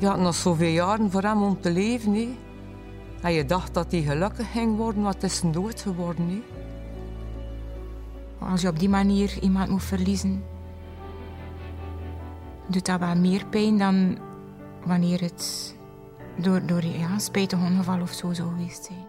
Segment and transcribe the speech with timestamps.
[0.00, 2.14] je had nog zoveel jaren voor hem om te leven.
[2.14, 2.28] Hè.
[3.20, 6.42] En je dacht dat hij gelukkig ging worden, wat is hij dood geworden.
[8.38, 10.44] Als je op die manier iemand moet verliezen,
[12.66, 14.18] doet dat wel meer pijn dan
[14.84, 15.74] wanneer het
[16.36, 19.08] door, door ja, een spijtig ongeval of zo zou geweest zijn.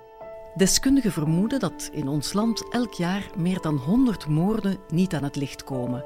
[0.56, 5.36] Deskundigen vermoeden dat in ons land elk jaar meer dan 100 moorden niet aan het
[5.36, 6.04] licht komen.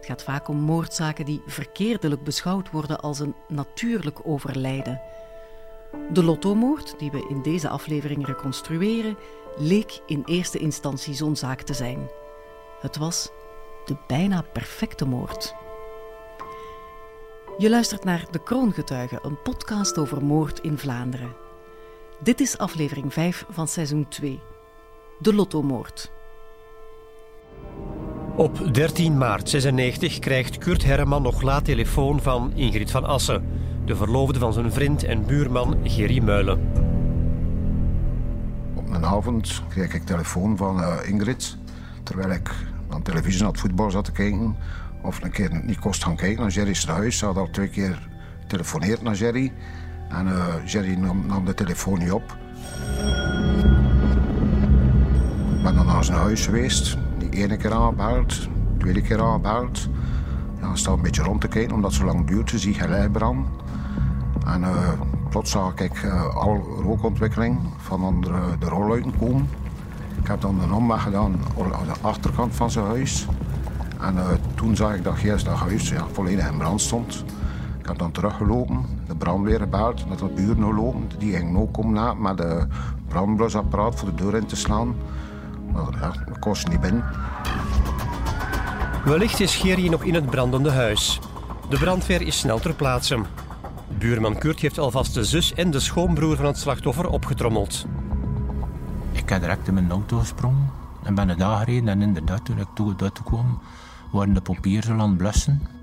[0.00, 5.00] Het gaat vaak om moordzaken die verkeerdelijk beschouwd worden als een natuurlijk overlijden.
[6.12, 9.16] De lottomoord, die we in deze aflevering reconstrueren,
[9.56, 12.08] leek in eerste instantie zo'n zaak te zijn.
[12.80, 13.30] Het was
[13.84, 15.54] de bijna perfecte moord.
[17.58, 21.36] Je luistert naar De Kroongetuigen, een podcast over moord in Vlaanderen.
[22.20, 24.40] Dit is aflevering 5 van seizoen 2.
[25.18, 26.10] De Lottomoord.
[28.40, 33.44] Op 13 maart 96 krijgt Kurt Herreman nog laat telefoon van Ingrid van Assen,
[33.84, 36.72] de verloofde van zijn vriend en buurman Gerry Muilen.
[38.74, 41.56] Op een avond kreeg ik telefoon van uh, Ingrid,
[42.02, 42.50] terwijl ik
[42.88, 44.56] aan televisie naar het voetbal zat te kijken.
[45.02, 47.18] Of een keer niet kost gaan kijken naar Jerry's huis.
[47.18, 48.08] Ze had al twee keer
[48.40, 49.52] getelefoneerd naar Jerry.
[50.08, 52.36] En uh, Jerry nam, nam, de telefoon niet op.
[55.56, 56.98] Ik ben dan naar zijn huis geweest.
[57.30, 59.88] Ene keer aangebeld, tweede keer aangebeld.
[60.60, 62.52] Ja, sta een beetje rond te kijken, omdat het zo lang duurt.
[62.54, 63.46] Zie je brand.
[64.46, 64.68] En uh,
[65.28, 69.48] plots zag ik uh, al rookontwikkeling van onder de rolluiken komen.
[70.20, 73.26] Ik heb dan een omweg gedaan aan de achterkant van zijn huis.
[74.00, 74.14] En
[74.54, 77.24] toen zag ik dat juist dat huis ja, volledig in brand stond.
[77.78, 81.08] Ik heb dan teruggelopen, de brandweer gebeld, dat de buren lopen.
[81.18, 82.66] Die gingen ook komen na met de
[83.08, 84.94] brandblusapparaat voor de deur in te slaan.
[85.72, 87.04] Maar ja, dat kost niet binnen.
[89.04, 91.18] Wellicht is Gerry nog in het brandende huis.
[91.68, 93.18] De brandweer is snel ter plaatse.
[93.98, 97.86] Buurman Kurt heeft alvast de zus en de schoonbroer van het slachtoffer opgetrommeld.
[99.12, 100.70] Ik heb direct in mijn auto gesprongen
[101.02, 101.88] en ben daar gereden.
[101.88, 103.60] En inderdaad, toen ik toe, toe kwam,
[104.10, 105.79] waren de pompiers al aan het blussen.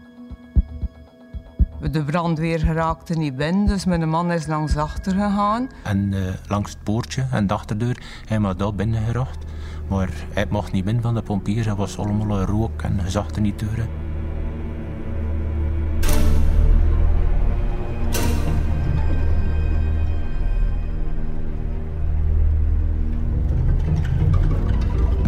[1.82, 5.70] De brandweer geraakte niet binnen, dus mijn man is langs achter gegaan.
[5.84, 9.46] En uh, langs het poortje en de achterdeur, hij maar daar binnen geraakt.
[9.88, 13.30] Maar hij mocht niet binnen van de pompiers, hij was allemaal rook en hij zag
[13.30, 13.88] er niet deuren.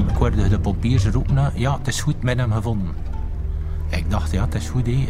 [0.09, 2.95] Ik hoorde de pompiers roepen, ja, het is goed met hem gevonden.
[3.89, 5.07] Ik dacht, ja, het is goed, hé.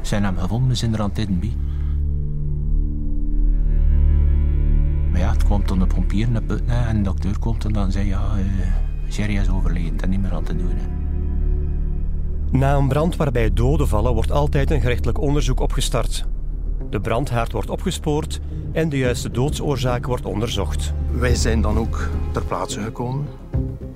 [0.00, 1.56] Zijn hem gevonden, we zijn er aan het bij.
[5.10, 7.92] Maar ja, het kwam toen de pompier naar buiten en de dokter komt en dan
[7.92, 10.70] zei ja, uh, Jerry is overleden, dat niet meer aan te doen.
[10.74, 11.00] Hè.
[12.58, 16.26] Na een brand waarbij doden vallen, wordt altijd een gerechtelijk onderzoek opgestart.
[16.90, 18.40] De brandhaard wordt opgespoord
[18.72, 20.92] en de juiste doodsoorzaak wordt onderzocht.
[21.12, 23.26] Wij zijn dan ook ter plaatse gekomen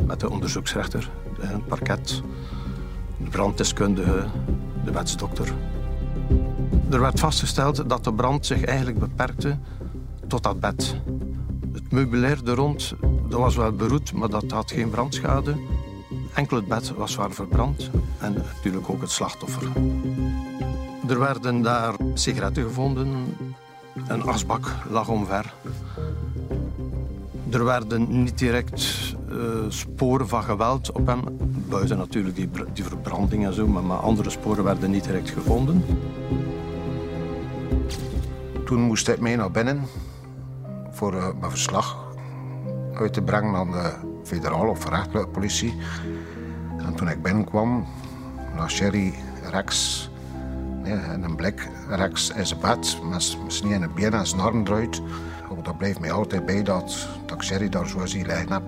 [0.07, 1.11] met de onderzoeksrechter,
[1.41, 2.23] het parket,
[3.17, 4.25] de branddeskundige,
[4.85, 5.53] de wetsdokter.
[6.95, 9.59] Er werd vastgesteld dat de brand zich eigenlijk beperkte
[10.29, 10.97] tot dat bed.
[11.73, 12.95] Het meubilair er rond
[13.29, 15.55] dat was wel beroet, maar dat had geen brandschade.
[16.35, 19.69] Enkel het bed was zwaar verbrand en natuurlijk ook het slachtoffer.
[21.09, 23.37] Er werden daar sigaretten gevonden,
[24.09, 25.55] een asbak lag omver.
[27.51, 29.37] Er werden niet direct uh,
[29.69, 31.21] sporen van geweld op hem.
[31.69, 35.85] Buiten natuurlijk die, die verbranding en zo, maar, andere sporen werden niet direct gevonden.
[38.65, 39.83] Toen moest ik mee naar binnen
[40.91, 42.15] voor uh, mijn verslag
[42.95, 45.75] uit te brengen aan de federale of rechtelijke politie.
[46.79, 47.87] En toen ik binnenkwam,
[48.57, 49.15] lag Sherry
[49.51, 50.11] rechts
[50.83, 54.41] nee, in een blik rechts in zijn bed, met, met zijn ene been en zijn
[54.41, 54.67] arm.
[55.49, 58.63] Oh, dat blijft mij altijd bij dat, dat ik Sherry daar zo zie liggen.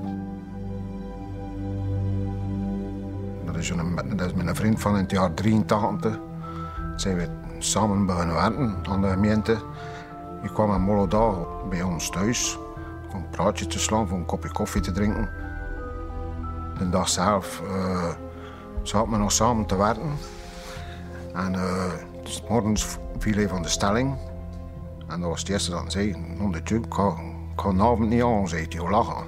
[3.44, 6.18] Dat is, een, dat is mijn vriend van in het jaar 83.
[6.96, 7.28] Zijn we
[7.66, 9.56] samen begonnen werken aan de gemeente.
[10.42, 11.08] Ik kwam een molle
[11.68, 12.58] bij ons thuis
[13.12, 15.30] om een praatje te slaan, voor een kopje koffie te drinken.
[16.78, 18.08] De dag zelf uh,
[18.82, 20.12] zaten we nog samen te werken.
[21.34, 21.92] En uh,
[22.48, 22.86] morgens
[23.18, 24.16] viel hij van de stelling.
[25.08, 27.14] En dat was het eerste dat hij zei, non de ik ga
[27.56, 29.24] vanavond niet aan, zei hij, lachen.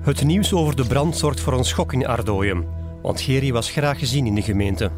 [0.00, 2.66] Het nieuws over de brand zorgt voor een schok in Ardooien.
[3.02, 4.90] Want Gerry was graag gezien in de gemeente.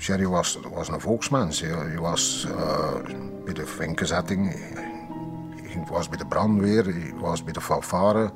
[0.00, 1.60] Gerry was, was een volksmens.
[1.60, 2.94] Hij was uh,
[3.44, 4.52] bij de vinkenzetting,
[5.62, 8.30] hij was bij de brandweer, hij was bij de fanfare.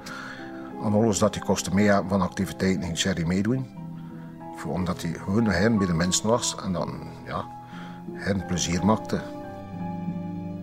[0.84, 3.66] En alles dat hij kostte mee van activiteiten ging Gerry meedoen.
[4.66, 7.46] Omdat hij gewoon hen bij de mensen was en dan ja,
[8.12, 9.20] hen plezier maakte.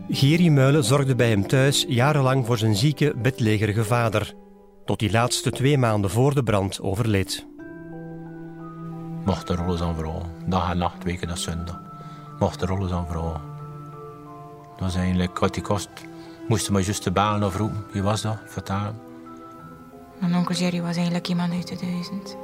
[0.09, 4.33] Geri Muilen zorgde bij hem thuis jarenlang voor zijn zieke, bedlegerige vader,
[4.85, 7.45] tot die laatste twee maanden voor de brand overleed.
[9.25, 10.21] Mocht de rollen aan vrouw.
[10.45, 11.79] Dag en nacht, weken en zondag.
[12.39, 13.31] Mocht de rollen aan vrouw.
[13.31, 15.89] Dat was eigenlijk, wat die kost,
[16.47, 17.85] moesten maar juist de balen of roepen.
[17.91, 18.37] Wie was dat?
[18.45, 18.95] Vertalen.
[20.19, 22.37] Mijn onkel Jerry was eigenlijk iemand uit de duizend.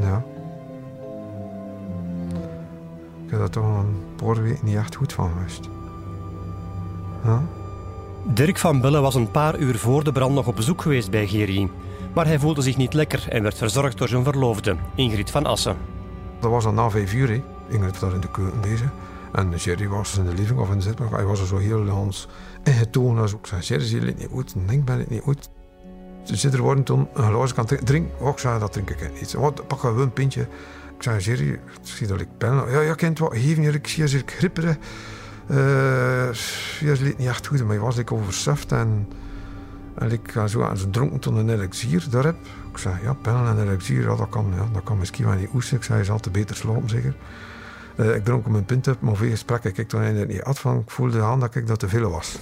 [0.00, 0.22] Ja.
[3.24, 5.68] Ik heb er toch een paar weken niet echt goed van geweest.
[7.24, 7.42] Ja?
[8.24, 11.26] Dirk van Bille was een paar uur voor de brand nog op bezoek geweest bij
[11.26, 11.70] Geri.
[12.14, 15.76] Maar hij voelde zich niet lekker en werd verzorgd door zijn verloofde, Ingrid van Assen.
[16.40, 17.42] Dat was dan na vijf uur.
[17.68, 18.90] Ingrid was daar in de keuken bezig.
[19.32, 21.10] En Jerry was in de living of in de zitbank.
[21.10, 22.28] Hij was er zo heel Hans
[22.64, 23.18] ingetogen.
[23.18, 24.54] Als ik zei, Jerry, je het niet goed?
[24.68, 25.48] Ik ben het niet goed.
[26.24, 28.10] Ze zit er worden toen een glazen kan drinken.
[28.20, 29.32] Oh, ik zei, dat drink ik niet.
[29.32, 30.40] Wat, pak gewoon een pintje.
[30.96, 32.70] Ik zei, Jerry, ik zie dat ik ben.
[32.70, 33.74] Ja, je kent wat geven hier.
[33.74, 34.76] Ik zie je gripperig.
[35.50, 35.56] Uh,
[36.80, 39.08] je liet niet echt goed, maar je was ik overstuffed en,
[39.98, 42.26] en ik ga zo aan ze dronken tot een elixier daar.
[42.72, 45.76] Ik zei, ja, pillen en elixier, dat, kan, ja, dat kan misschien wel niet oesten.
[45.76, 47.14] Ik zei, zal te beter slapen zeker.
[47.96, 50.78] Uh, ik dronk mijn pint op, maar veel gesprekken ik toen eigenlijk niet af van.
[50.78, 52.38] Ik voelde aan dat ik dat te veel was.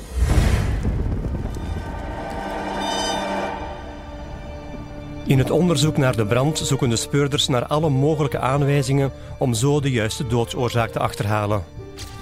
[5.26, 9.80] In het onderzoek naar de brand zoeken de speurders naar alle mogelijke aanwijzingen om zo
[9.80, 11.62] de juiste doodsoorzaak te achterhalen.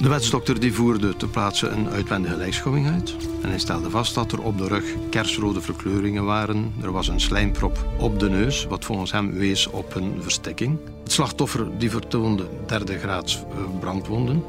[0.00, 3.16] De wetsdokter die voerde ter plaatse een uitwendige lijkschouwing uit.
[3.42, 6.72] En hij stelde vast dat er op de rug kersrode verkleuringen waren.
[6.82, 10.78] Er was een slijmprop op de neus, wat volgens hem wees op een verstikking.
[11.02, 14.44] Het slachtoffer die vertoonde derde graads eh, brandwonden.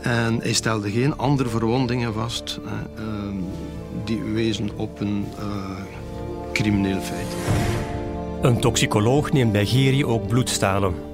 [0.00, 2.72] En hij stelde geen andere verwondingen vast eh,
[3.04, 3.36] ehm,
[4.04, 5.44] die wezen op een uh,
[6.52, 7.36] crimineel feit.
[8.42, 11.07] Een toxicoloog neemt bij Geri ook bloedstalen.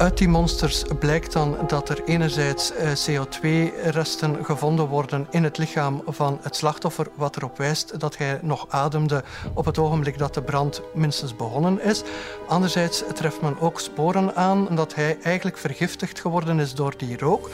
[0.00, 6.02] Uit die monsters blijkt dan dat er enerzijds eh, CO2-resten gevonden worden in het lichaam
[6.06, 9.24] van het slachtoffer, wat erop wijst dat hij nog ademde
[9.54, 12.02] op het ogenblik dat de brand minstens begonnen is.
[12.48, 17.50] Anderzijds treft men ook sporen aan dat hij eigenlijk vergiftigd geworden is door die rook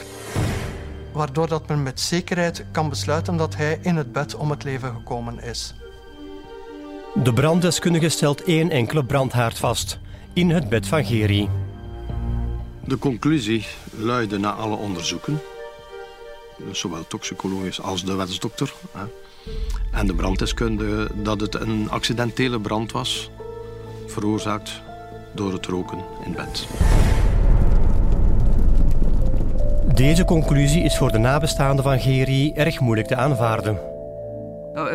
[1.12, 4.92] waardoor dat men met zekerheid kan besluiten dat hij in het bed om het leven
[4.94, 5.75] gekomen is.
[7.14, 9.99] De branddeskundige stelt één enkele brandhaard vast,
[10.32, 11.65] in het bed van Geri.
[12.87, 13.67] De conclusie
[13.99, 15.41] luidde na alle onderzoeken,
[16.73, 18.75] zowel toxicologisch als de wetsdokter
[19.93, 23.31] en de branddeskundige, dat het een accidentele brand was,
[24.06, 24.83] veroorzaakt
[25.35, 26.67] door het roken in bed.
[29.94, 33.81] Deze conclusie is voor de nabestaanden van Geri erg moeilijk te aanvaarden.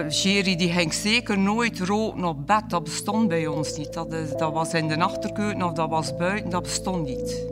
[0.07, 2.63] Geri die ging zeker nooit roken op bed.
[2.67, 3.93] Dat bestond bij ons niet.
[3.93, 6.49] Dat, dat was in de achterkeuken of dat was buiten.
[6.49, 7.50] Dat bestond niet.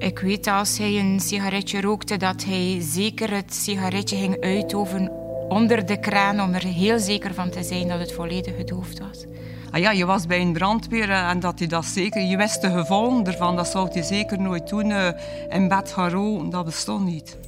[0.00, 5.10] Ik weet dat als hij een sigaretje rookte, dat hij zeker het sigaretje ging uitoven
[5.48, 9.24] onder de kraan om er heel zeker van te zijn dat het volledig gedoofd was.
[9.70, 12.22] Ah ja, je was bij een brandweer en dat hij dat zeker...
[12.22, 14.90] Je wist de gevolgen ervan, dat zou hij zeker nooit doen.
[14.90, 15.08] Uh,
[15.48, 17.38] in bed gaan roken, dat bestond niet.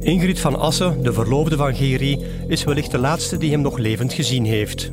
[0.00, 4.12] Ingrid van Assen, de verloofde van Geri, is wellicht de laatste die hem nog levend
[4.12, 4.90] gezien heeft.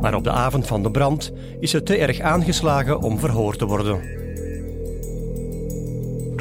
[0.00, 3.66] Maar op de avond van de brand is ze te erg aangeslagen om verhoord te
[3.66, 4.17] worden.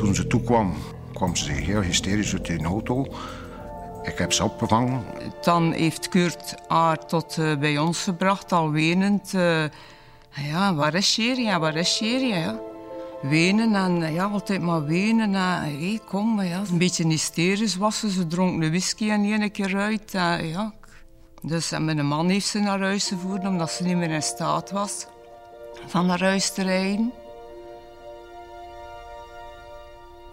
[0.07, 0.73] Toen ze toekwam,
[1.13, 3.05] kwam ze heel hysterisch uit de auto.
[4.03, 5.03] Ik heb ze opgevangen.
[5.41, 9.33] Dan heeft Kurt haar tot uh, bij ons gebracht, al wenend.
[9.33, 9.63] Uh,
[10.31, 11.43] ja, waar is Sherry?
[11.43, 12.27] Ja, waar is Sherry?
[12.27, 12.59] Ja.
[13.21, 15.35] Wenen en ja, altijd maar wenen.
[15.35, 16.39] En, hey, kom.
[16.39, 18.11] Een beetje hysterisch was ze.
[18.11, 20.11] Ze dronk een whisky en een keer uit.
[20.11, 20.73] Ja.
[21.41, 24.71] Dus en mijn man heeft ze naar huis gevoerd omdat ze niet meer in staat
[24.71, 25.05] was
[25.87, 27.13] van naar huis te rijden.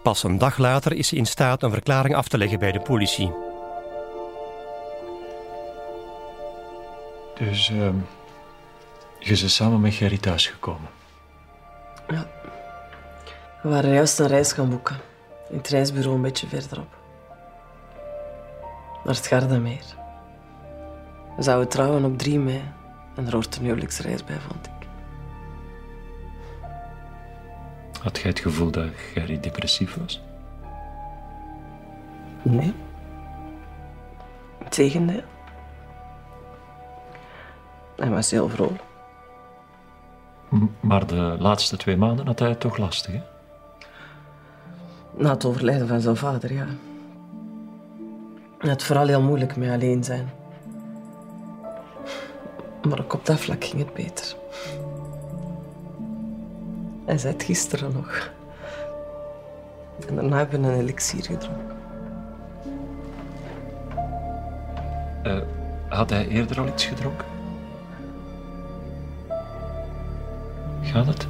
[0.04, 2.80] Pas een dag later is ze in staat een verklaring af te leggen bij de
[2.80, 3.32] politie.
[7.34, 7.88] Dus uh,
[9.18, 10.88] je bent samen met Gerry thuisgekomen?
[12.08, 12.26] Ja.
[13.62, 14.96] We waren juist een reis gaan boeken.
[15.50, 16.96] In het reisbureau een beetje verderop.
[19.04, 19.84] Naar het Gardameer.
[21.36, 22.62] We zouden trouwen op 3 mei.
[23.16, 24.73] En er hoort een huwelijksreis bij, vond ik.
[28.04, 30.20] Had jij het gevoel dat Gerry depressief was?
[32.42, 32.74] Nee.
[34.68, 35.22] Tegendeel.
[37.96, 38.82] Hij was heel vrolijk.
[40.80, 43.22] Maar de laatste twee maanden had hij het toch lastig, hè?
[45.16, 46.66] Na het overlijden van zijn vader, ja.
[48.58, 50.30] Had vooral heel moeilijk met alleen zijn.
[52.88, 54.36] Maar ook op dat vlak ging het beter.
[57.04, 58.30] Hij zei het gisteren nog.
[60.08, 61.76] En daarna hebben we een elixier gedronken.
[65.26, 65.38] Uh,
[65.88, 67.26] had hij eerder al iets gedronken?
[70.82, 71.26] Gaat het?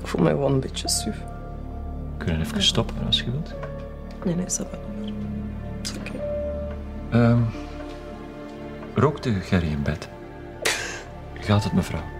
[0.00, 1.16] Ik voel me gewoon een beetje suf.
[2.18, 3.54] We kunnen even stoppen als je wilt.
[4.24, 4.80] Nee, nee, dat wel.
[5.76, 6.10] Het is oké.
[7.10, 7.30] Okay.
[7.30, 7.46] Um,
[8.94, 10.08] rookte Gerry in bed?
[11.34, 12.14] Gaat het, mevrouw?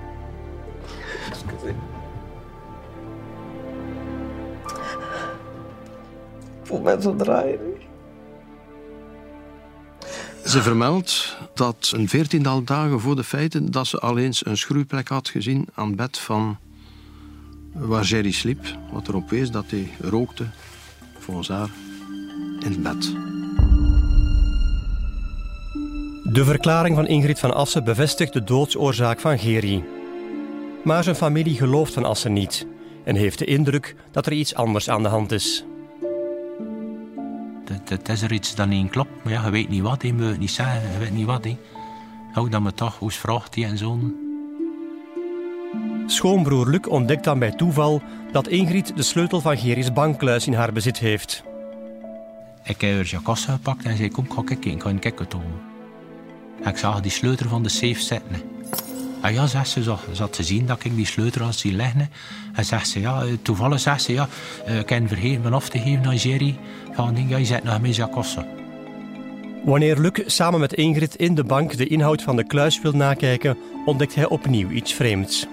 [6.60, 7.84] Ik voel me zo draaierig.
[10.44, 15.08] Ze vermeldt dat een veertiental dagen voor de feiten dat ze al eens een schroeiplek
[15.08, 16.56] had gezien aan het bed van
[17.72, 20.46] waar Jerry sliep, wat erop wees dat hij rookte,
[21.18, 21.68] volgens haar,
[22.60, 23.12] in het bed.
[26.32, 29.84] De verklaring van Ingrid van Assen bevestigt de doodsoorzaak van Geri.
[30.86, 32.66] Maar zijn familie gelooft van Assen niet
[33.04, 35.64] en heeft de indruk dat er iets anders aan de hand is.
[37.88, 40.38] Het, is er iets dat niet klopt, maar ja, je weet niet wat, je moet
[40.38, 41.46] niet zeggen, je weet niet wat.
[42.32, 43.98] Hou dan me toch, hoe vraagt hij en zo.
[46.06, 48.02] Schoonbroer Luc ontdekt dan bij toeval
[48.32, 51.42] dat Ingrid de sleutel van Geri's bankkluis in haar bezit heeft.
[52.64, 55.26] Ik heb haar jacasse gepakt en zei: Kom, ga kijken, ik ga een kijken.
[56.64, 58.55] Ik zag die sleutel van de safe zitten.
[59.20, 62.10] Ah ja, zegt ze, zo, zat te zien dat ik die sleutel had zien leggen.
[62.52, 64.28] En zegt ze, ja, toevallig zegt ze, ja,
[64.66, 66.58] eh, ik heb vergeten me af te geven aan Jerry.
[66.92, 68.46] Van, ja, je zit nog mijn jacasse.
[69.64, 73.58] Wanneer Luc samen met Ingrid in de bank de inhoud van de kluis wil nakijken,
[73.84, 75.46] ontdekt hij opnieuw iets vreemds.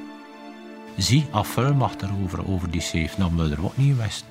[0.98, 3.10] Zie, afvuil mag erover, over die safe.
[3.18, 4.24] Dan moet er ook niet.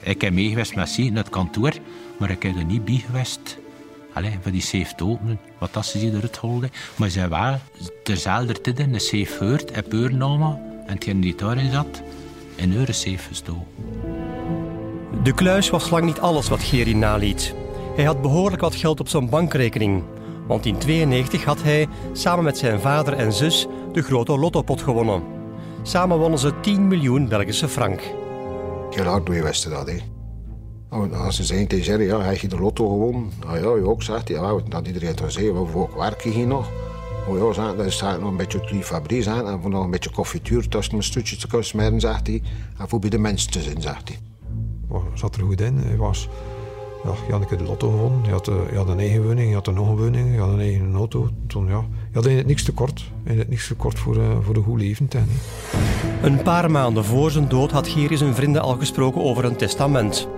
[0.00, 1.72] Ik heb meegeweest met zie naar het kantoor,
[2.18, 3.58] maar ik heb er niet bij geweest.
[4.12, 6.70] Allee, voor die safe te openen, wat dat ze die eruit holden.
[6.96, 7.58] Maar ze wel
[8.02, 12.02] terzelfde tijd de safe gehoord, heb en hetgeen die daarin zat,
[12.54, 13.66] in eure safe gestoken.
[15.22, 17.54] De kluis was lang niet alles wat Geri naliet.
[17.96, 20.02] Hij had behoorlijk wat geld op zijn bankrekening.
[20.46, 25.22] Want in 92 had hij, samen met zijn vader en zus, de grote lottopot gewonnen.
[25.82, 28.00] Samen wonnen ze 10 miljoen Belgische frank.
[28.90, 30.11] Heel hard doe je wisten dat, hè.
[30.92, 33.30] Als ze zeggen tegen Jerry, ja, hij je de lotto gewonnen.
[33.40, 36.70] Nou ja, je ook zegt, ja, dat iedereen toch zeggen, we werken hier nog.
[37.28, 39.90] Oh ja, zei, dan staat nog een beetje die fabriek aan en voor nog een
[39.90, 42.42] beetje confituur tussen mijn stukjes te kunnen smeren, zegt hij.
[42.78, 44.18] En voor bij de mensen te zijn, zegt hij.
[44.88, 45.76] Oh, zat er goed in.
[45.78, 46.28] Hij was,
[47.04, 49.54] ja, je had een de lotto gewonnen, je had, je had een eigen woning, je
[49.54, 51.28] had een nog een woning, je had een eigen auto.
[51.46, 53.10] Toen, ja, je had het niks tekort.
[53.24, 55.08] In het niks tekort voor, uh, voor een goed leven.
[55.08, 55.26] Ten.
[56.22, 60.28] Een paar maanden voor zijn dood had Geri zijn vrienden al gesproken over een testament.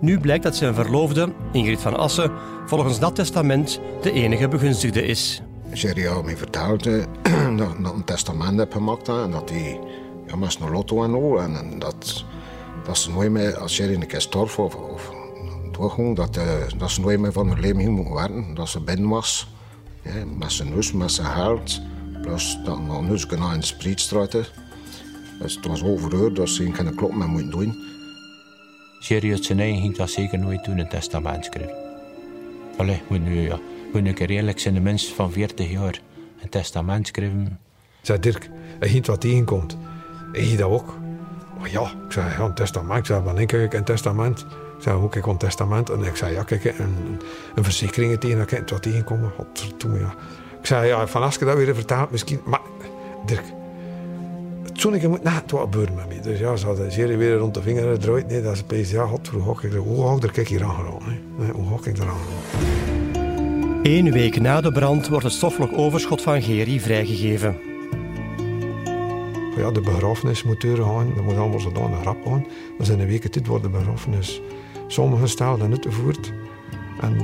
[0.00, 2.32] Nu blijkt dat zijn verloofde, Ingrid van Assen,
[2.66, 5.42] volgens dat testament de enige begunstigde is.
[5.72, 6.92] Jerry had me verteld dat
[7.24, 9.80] hij een testament heeft gemaakt en dat hij
[10.26, 11.56] ja, met een lotto en.
[11.56, 12.24] En, dat,
[12.84, 14.76] dat ze nooit meer, als Jerry een keer storf of,
[15.72, 16.44] doorging, dat, uh,
[16.76, 18.54] dat ze nooit meer van hun leven moeten werken.
[18.54, 19.48] Dat ze binnen was,
[20.02, 21.82] ja, met zijn neus, met zijn hart.
[22.22, 24.32] Plus dat neus naar in de sprietstraat.
[24.32, 25.82] Het was
[26.32, 27.76] dat ze geen klop meer moeten doen.
[29.00, 31.76] Uit zijn eigen ging dat zeker nooit doen, een testament schrijven.
[32.76, 33.58] Allee, moet nu, ja,
[33.92, 36.00] moet een keer eerlijk zijn, de mens van 40 jaar
[36.42, 37.58] een testament schrijven.
[38.02, 39.76] Zei Dirk, hij ging wat tegenkomt.
[40.32, 40.96] Hij ging dat ook.
[41.58, 42.98] Maar ja, ik zei, ja, een testament.
[42.98, 44.40] Ik zei, kijk ik een testament?
[44.76, 45.90] Ik zei, hoe kijk ik een testament?
[45.90, 47.20] En ik zei, ja, kijk, een,
[47.54, 49.32] een verzekering tegen, dat ik wat tegenkomen.
[49.98, 50.14] Ja.
[50.60, 52.40] Ik zei, ja, van als je dat weer vertaalt, misschien...
[52.44, 52.60] Maar,
[53.26, 53.44] Dirk,
[54.78, 56.20] toen ik moet na het wat gebeuren met mij.
[56.20, 58.28] Dus ja, ze hadden zeer weer rond de vinger gedraaid.
[58.28, 60.74] Nee, dat is opeens, ja, ga ik er, hoe ga ik er kijk hier aan
[60.74, 61.18] geraken?
[61.38, 62.16] Nee, hoe ga ik er aan
[63.82, 67.56] Eén week na de brand wordt het stoffelijk overschot van Geri vrijgegeven.
[69.56, 72.46] Ja, de begrafenis moet gaan, dat moet allemaal zodanig een rap gaan.
[72.78, 74.40] Dus in een week tijd wordt de begrafenis
[74.86, 76.32] samengesteld en uitgevoerd.
[77.00, 77.16] En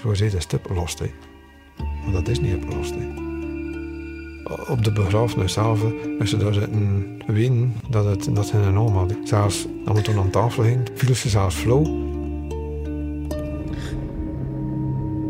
[0.00, 0.98] zo zei de stip lost.
[0.98, 1.10] Hè.
[1.76, 2.94] Maar dat is niet opgelost.
[2.94, 3.21] Hè
[4.68, 5.80] op de begrafenis zelf,
[6.24, 9.14] ze daar zitten weten dat het dat een naam had.
[9.24, 12.10] Zelfs als we toen aan tafel ging, viel ze zelfs flauw.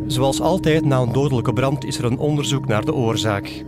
[0.07, 3.65] Zoals altijd na een dodelijke brand is er een onderzoek naar de oorzaak.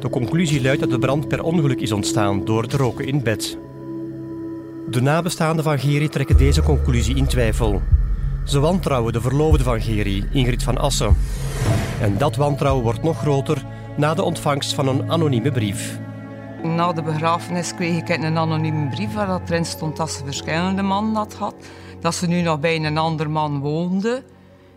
[0.00, 3.58] De conclusie luidt dat de brand per ongeluk is ontstaan door het roken in bed.
[4.90, 7.82] De nabestaanden van Geri trekken deze conclusie in twijfel.
[8.44, 11.16] Ze wantrouwen de verloofde van Geri, Ingrid van Assen.
[12.00, 13.64] En dat wantrouwen wordt nog groter
[13.98, 15.98] na de ontvangst van een anonieme brief.
[16.62, 21.14] Na de begrafenis kreeg ik een anonieme brief waar erin stond dat ze verschillende mannen
[21.14, 21.54] had gehad.
[22.00, 24.22] Dat ze nu nog bij een ander man woonde.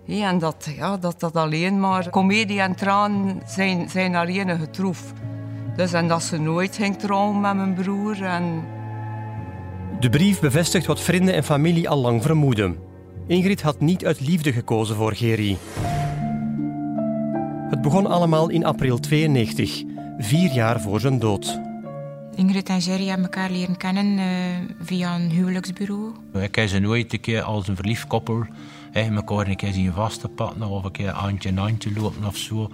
[0.08, 5.14] en dat, ja, dat dat alleen maar komedie en traan zijn, zijn haar enige troef.
[5.76, 8.24] Dus en dat ze nooit ging trouwen met mijn broer.
[8.24, 8.64] En
[10.00, 12.78] De brief bevestigt wat vrienden en familie al lang vermoeden.
[13.28, 15.58] Ingrid had niet uit liefde gekozen voor Geri.
[17.82, 19.84] Het begon allemaal in april 92,
[20.18, 21.60] vier jaar voor zijn dood.
[22.36, 24.26] Ingrid en Jerry hebben elkaar leren kennen uh,
[24.82, 26.14] via een huwelijksbureau.
[26.34, 28.46] Ik heb ze nooit een keer als een verliefd koppel
[28.92, 32.26] hè, elkaar een keer zien vast te pakken of een keer handje in handje lopen
[32.26, 32.70] of zo.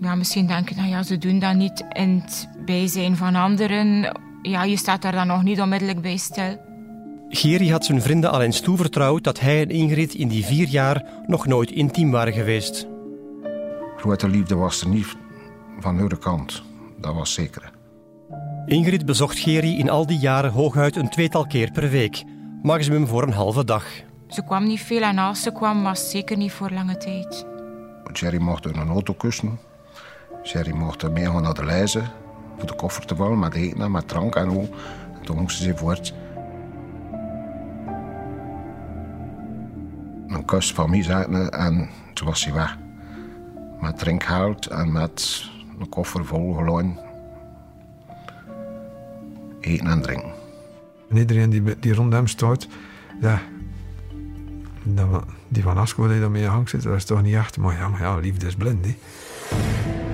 [0.00, 4.16] Ja, misschien denken nou ja, ze doen dat niet in het bijzijn van anderen.
[4.42, 6.60] Ja, je staat daar dan nog niet onmiddellijk bij stil.
[7.28, 11.04] Geri had zijn vrienden al eens toevertrouwd dat hij en Ingrid in die vier jaar
[11.26, 12.86] nog nooit intiem waren geweest.
[13.98, 15.16] Grote liefde was er niet
[15.78, 16.62] van hun kant,
[16.96, 17.70] dat was zeker.
[18.66, 22.24] Ingrid bezocht Geri in al die jaren hooguit een tweetal keer per week,
[22.62, 23.84] maximum voor een halve dag.
[24.28, 27.46] Ze kwam niet veel en als ze kwam was zeker niet voor lange tijd.
[28.12, 29.58] Jerry mocht in een auto kussen.
[30.42, 32.10] Jerry mocht meegaan naar de lijzen
[32.56, 34.60] voor de koffer te vullen met eten met drank en zo.
[35.14, 36.14] En toen moesten ze voort.
[40.28, 42.78] Een kus van mij zetten en toen was hij weg.
[43.80, 46.98] Met drinkgeld en met een koffer vol gewoon
[49.60, 50.32] eten en drinken.
[51.10, 52.68] En iedereen die, die rond hem staat,
[53.20, 53.40] ja,
[55.48, 57.58] die van Asko die daarmee hangt zit, dat is toch niet echt.
[57.58, 58.84] Maar ja, maar ja liefde is blind.
[58.84, 58.94] Hè.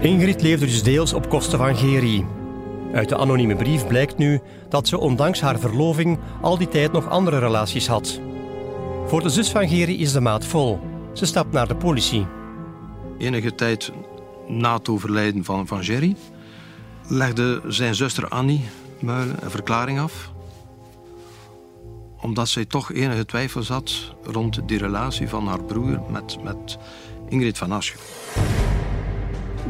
[0.01, 2.27] Ingrid leefde dus deels op kosten van Geri.
[2.95, 7.09] Uit de anonieme brief blijkt nu dat ze ondanks haar verloving al die tijd nog
[7.09, 8.21] andere relaties had.
[9.07, 10.81] Voor de zus van Geri is de maat vol.
[11.13, 12.27] Ze stapt naar de politie.
[13.19, 13.93] Enige tijd
[14.49, 16.17] na het overlijden van, van Jerry
[17.09, 18.65] legde zijn zuster Annie
[19.01, 20.33] Muilen een verklaring af.
[22.21, 26.79] Omdat zij toch enige twijfel had rond die relatie van haar broer met, met
[27.29, 27.97] Ingrid van Asche.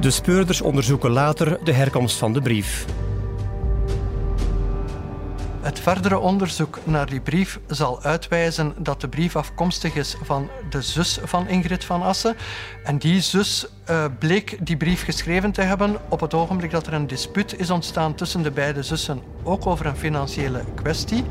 [0.01, 2.87] De speurders onderzoeken later de herkomst van de brief.
[5.65, 10.83] Het verdere onderzoek naar die brief zal uitwijzen dat de brief afkomstig is van de
[10.83, 12.37] zus van Ingrid van Assen.
[12.83, 16.93] En die zus uh, bleek die brief geschreven te hebben op het ogenblik dat er
[16.93, 21.25] een dispuut is ontstaan tussen de beide zussen, ook over een financiële kwestie.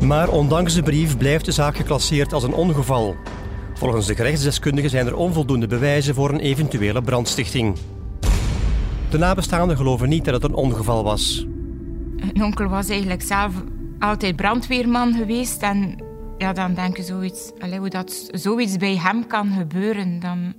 [0.00, 3.16] Maar ondanks de brief blijft de zaak geclasseerd als een ongeval.
[3.74, 7.76] Volgens de gerechtsdeskundigen zijn er onvoldoende bewijzen voor een eventuele brandstichting.
[9.10, 11.46] De nabestaanden geloven niet dat het een ongeval was.
[12.22, 13.52] Mijn onkel was eigenlijk zelf
[13.98, 15.62] altijd brandweerman geweest.
[15.62, 16.04] En
[16.38, 20.20] ja, dan denk je zoiets, allez, hoe dat zoiets bij hem kan gebeuren.
[20.20, 20.54] Dan...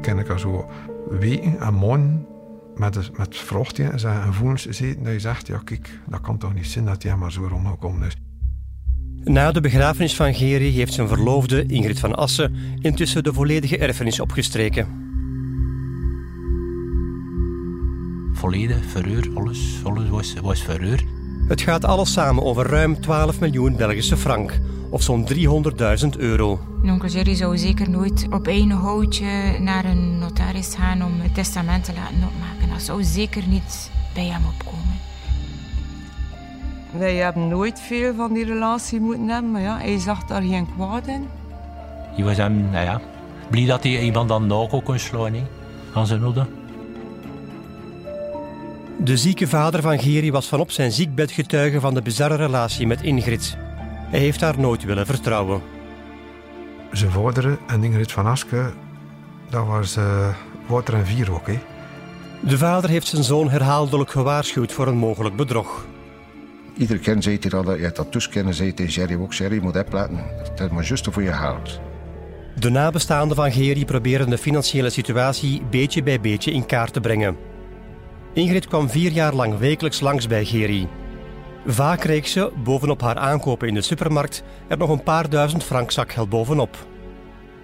[0.00, 0.70] Ken ik al zo
[1.08, 2.26] weken en maanden
[2.74, 6.54] met, met vrachten en zeggen, gevoelens zitten dat je zegt, ja kijk, dat kan toch
[6.54, 8.16] niet zijn dat hij maar zo omgekomen is.
[9.24, 14.20] Na de begrafenis van Geri heeft zijn verloofde, Ingrid van Assen, intussen de volledige erfenis
[14.20, 14.99] opgestreken.
[18.40, 20.64] Volledig verhuur, alles, alles was, was.
[21.48, 26.60] Het gaat alles samen over ruim 12 miljoen Belgische frank, of zo'n 300.000 euro.
[26.82, 31.84] Onkel Jerry zou zeker nooit op één houtje naar een notaris gaan om het testament
[31.84, 32.68] te laten opmaken.
[32.72, 34.98] Dat zou zeker niet bij hem opkomen.
[36.98, 40.66] Wij hebben nooit veel van die relatie moeten hebben, maar ja, hij zag daar geen
[40.76, 41.28] kwaad in.
[42.14, 43.00] Hij was hem, nou ja,
[43.50, 45.34] blij dat hij iemand dan nog kon slaan,
[45.94, 46.59] aan zijn noden.
[49.04, 53.02] De zieke vader van Geri was vanop zijn ziekbed getuige van de bizarre relatie met
[53.02, 53.56] Ingrid.
[54.10, 55.62] Hij heeft haar nooit willen vertrouwen.
[56.92, 58.72] Zijn vader en Ingrid van Aske,
[59.50, 60.34] dat was uh,
[60.66, 61.46] water en vier ook.
[61.46, 61.58] Hè?
[62.40, 65.86] De vader heeft zijn zoon herhaaldelijk gewaarschuwd voor een mogelijk bedrog.
[66.76, 69.76] Iedere keer zei hij dat, je hebt dat tusken zei tegen Jerry ook, Jerry moet
[69.76, 70.24] opletten,
[70.56, 71.80] dat is maar juist voor je haalt.
[72.58, 77.49] De nabestaanden van Geri proberen de financiële situatie beetje bij beetje in kaart te brengen.
[78.32, 80.88] Ingrid kwam vier jaar lang wekelijks langs bij Geri.
[81.66, 85.90] Vaak kreeg ze, bovenop haar aankopen in de supermarkt, er nog een paar duizend frank
[85.90, 86.86] zakgeld bovenop.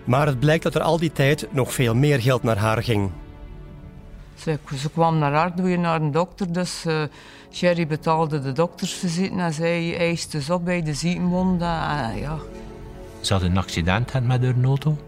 [0.05, 3.11] Maar het blijkt dat er al die tijd nog veel meer geld naar haar ging.
[4.35, 7.03] Ze, ze kwam naar haar, doe je naar een dokter, dus uh,
[7.53, 11.63] Sherry betaalde de doktersvisite en zij eiste ze op bij de ziekenwond.
[11.63, 12.39] Uh, ja.
[13.21, 14.99] Ze had een accident met haar auto.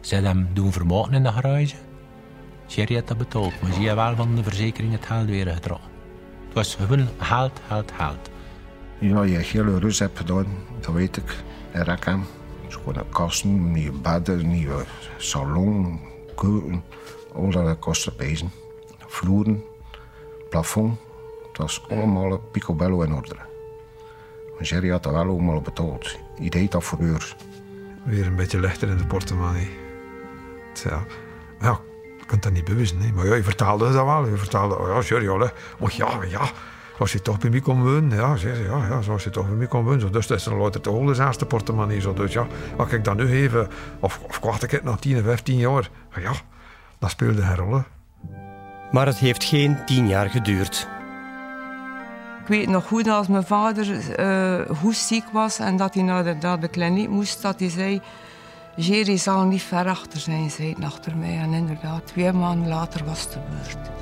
[0.00, 1.74] Ze had hem doen vermogen in de garage.
[2.68, 5.90] Sherry had dat betaald, maar zie je wel van de verzekering het geld weer getrokken.
[6.44, 8.30] Het was gewoon geld, geld, geld.
[8.98, 10.46] Ja, je hele rust hebt gedaan,
[10.80, 11.36] dat weet ik.
[11.72, 12.24] In Rakham.
[12.68, 14.84] Schone kasten, nieuwe bedden, nieuwe
[15.16, 16.00] salon,
[16.34, 16.84] keuken.
[17.34, 18.50] Al dat kostte pezen.
[18.98, 19.64] Vloeren,
[20.50, 20.98] plafond.
[21.48, 23.36] Het was allemaal picobello in orde.
[24.60, 26.16] Jerry had dat wel allemaal betaald.
[26.36, 27.36] Hij deed dat voor uur.
[28.04, 29.70] Weer een beetje lichter in de portemonnee.
[31.60, 31.80] Ja,
[32.26, 33.12] je kunt dat niet bewust, nee.
[33.12, 34.26] maar ja, je vertaalde dat wel.
[34.26, 35.52] Je vertaalde, oh ja, sorry, hoor.
[35.78, 36.40] Maar ja, ja,
[36.98, 39.46] Als je toch bij mij kon wonen, ja, zei ze, ja, ja, zoals je toch
[39.46, 40.00] bij mij kon wonen.
[40.00, 42.00] Zo, dus dat is dan altijd de holderzaanste portemonnee.
[42.00, 42.14] Zo.
[42.14, 43.68] Dus ja, wat ik dan nu even,
[44.00, 46.32] of, of wacht ik het nog 10 of 15 jaar, ja,
[46.98, 47.82] dat speelde geen rol.
[48.90, 50.88] Maar het heeft geen tien jaar geduurd.
[52.40, 53.86] Ik weet nog goed als mijn vader
[54.18, 57.70] uh, goed ziek was en dat hij naar de, naar de kliniek moest, dat hij
[57.70, 58.00] zei...
[58.76, 61.38] Jerry zal niet ver achter zijn, zei achter mij.
[61.38, 63.94] En inderdaad, twee maanden later was het de beurt.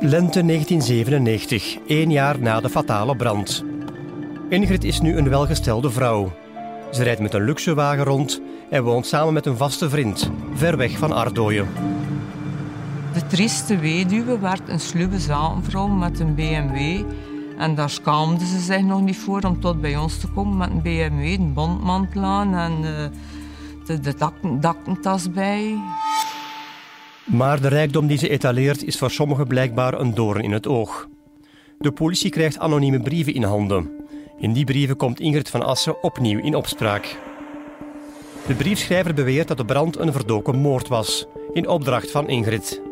[0.00, 3.64] Lente 1997, één jaar na de fatale brand.
[4.48, 6.32] Ingrid is nu een welgestelde vrouw.
[6.90, 10.76] Ze rijdt met een luxe wagen rond en woont samen met een vaste vriend, ver
[10.76, 11.91] weg van Ardooien.
[13.12, 17.04] De trieste weduwe werd een sluwe zaanvrouw met een BMW.
[17.58, 20.70] En daar schaamde ze zich nog niet voor om tot bij ons te komen met
[20.70, 22.90] een BMW, een bondmantel aan en uh,
[23.86, 25.78] de, de bij.
[27.24, 31.08] Maar de rijkdom die ze etaleert is voor sommigen blijkbaar een doorn in het oog.
[31.78, 33.90] De politie krijgt anonieme brieven in handen.
[34.38, 37.18] In die brieven komt Ingrid van Assen opnieuw in opspraak.
[38.46, 42.82] De briefschrijver beweert dat de brand een verdoken moord was, in opdracht van Ingrid.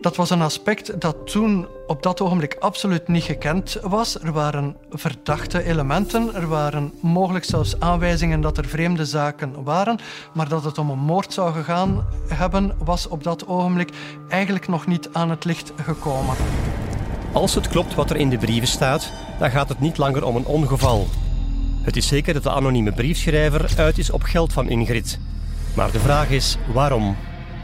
[0.00, 4.22] Dat was een aspect dat toen op dat ogenblik absoluut niet gekend was.
[4.22, 9.98] Er waren verdachte elementen, er waren mogelijk zelfs aanwijzingen dat er vreemde zaken waren,
[10.32, 13.90] maar dat het om een moord zou gegaan hebben, was op dat ogenblik
[14.28, 16.34] eigenlijk nog niet aan het licht gekomen.
[17.32, 20.36] Als het klopt wat er in de brieven staat, dan gaat het niet langer om
[20.36, 21.08] een ongeval.
[21.82, 25.18] Het is zeker dat de anonieme briefschrijver uit is op geld van Ingrid.
[25.74, 27.16] Maar de vraag is waarom?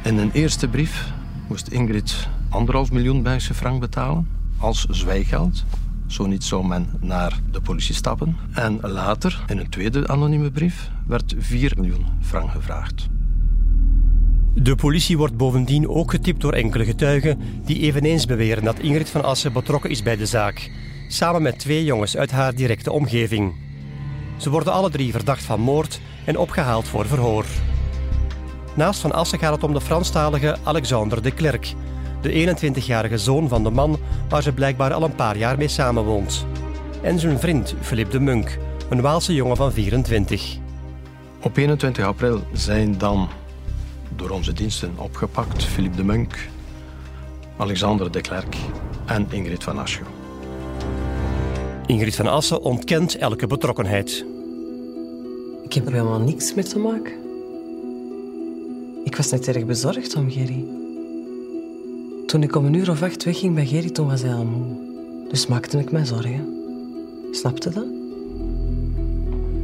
[0.03, 1.15] In een eerste brief
[1.47, 4.29] moest Ingrid anderhalf miljoen Belgische frank betalen
[4.59, 5.65] als zwijgeld.
[6.07, 8.37] Zo niet zou men naar de politie stappen.
[8.53, 13.09] En later, in een tweede anonieme brief, werd 4 miljoen frank gevraagd.
[14.55, 19.25] De politie wordt bovendien ook getipt door enkele getuigen die eveneens beweren dat Ingrid van
[19.25, 20.71] Assen betrokken is bij de zaak,
[21.09, 23.55] samen met twee jongens uit haar directe omgeving.
[24.37, 27.45] Ze worden alle drie verdacht van moord en opgehaald voor verhoor.
[28.77, 31.75] Naast Van Assen gaat het om de Franstalige Alexander de Klerk,
[32.21, 36.47] de 21-jarige zoon van de man waar ze blijkbaar al een paar jaar mee samenwoont.
[37.03, 38.59] En zijn vriend Philippe de Munk,
[38.89, 40.57] een Waalse jongen van 24.
[41.43, 43.29] Op 21 april zijn dan
[44.17, 46.49] door onze diensten opgepakt Philippe de Munk,
[47.57, 48.57] Alexander de Klerk
[49.07, 50.07] en Ingrid van Aschen.
[51.87, 54.25] Ingrid van Assen ontkent elke betrokkenheid.
[55.65, 57.26] Ik heb er helemaal niks mee te maken.
[59.07, 60.65] Ik was net erg bezorgd om Gerry.
[62.27, 64.77] Toen ik om een uur of acht wegging bij Gerry, toen was hij al moe.
[65.29, 66.49] Dus maakte ik mij zorgen.
[67.31, 67.87] Snapte dat?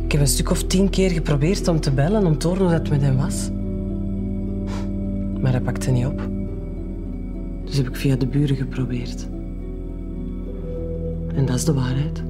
[0.05, 2.73] Ik heb een stuk of tien keer geprobeerd om te bellen om te horen hoe
[2.73, 3.51] het met hem was.
[5.41, 6.21] Maar hij pakte niet op.
[7.65, 9.29] Dus heb ik via de buren geprobeerd.
[11.35, 12.23] En dat is de waarheid.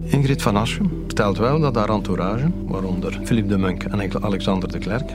[0.00, 4.78] Ingrid van Aschen vertelt wel dat haar entourage, waaronder Philippe de Munk en Alexander de
[4.78, 5.14] Klerk,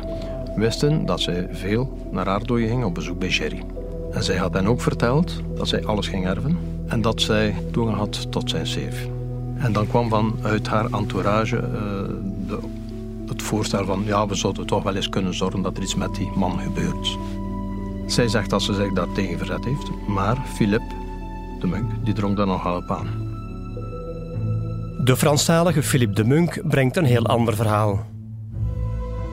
[0.55, 3.63] wisten dat zij veel naar Aardooien ging op bezoek bij Jerry.
[4.11, 7.97] En zij had hen ook verteld dat zij alles ging erven en dat zij toegang
[7.97, 9.09] had tot zijn safe.
[9.57, 11.61] En dan kwam vanuit haar entourage uh,
[12.47, 12.59] de,
[13.27, 16.15] het voorstel van ja, we zouden toch wel eens kunnen zorgen dat er iets met
[16.15, 17.17] die man gebeurt.
[18.05, 20.95] Zij zegt dat ze zich daar tegen verzet heeft, maar Philippe,
[21.59, 23.29] de Munk, die drong daar nogal op aan.
[25.03, 28.10] De Franstalige Philippe de Munk brengt een heel ander verhaal.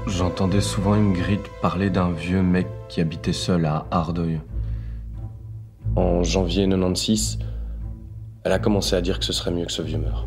[0.09, 4.41] J'entendais souvent Ingrid parler d'un vieux mec qui habitait seul à Ardeuil.
[5.97, 7.39] En janvier 96,
[8.43, 10.27] elle a commencé à dire que ce serait mieux que ce vieux meure.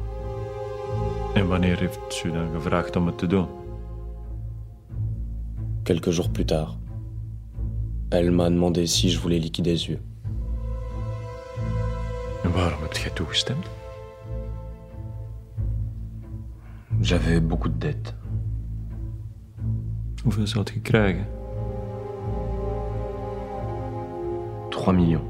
[1.35, 3.47] En wanneer heeft dan gevraagd om het te doen?
[5.83, 6.77] Quelques jours plus tard,
[8.11, 10.01] elle m'a demandé si je voulais liquider les yeux.
[12.43, 13.65] En waarom heb jij toegestemd?
[17.01, 18.20] J'avais beaucoup de dettes.
[20.23, 21.27] Hoeveel zou je krijgen?
[24.69, 25.23] 3 millions.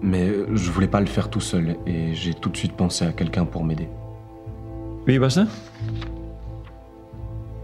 [0.00, 3.12] Mais je voulais pas le faire tout seul et j'ai tout de suite pensé à
[3.12, 3.88] quelqu'un pour m'aider.
[5.06, 5.48] Wie was dat?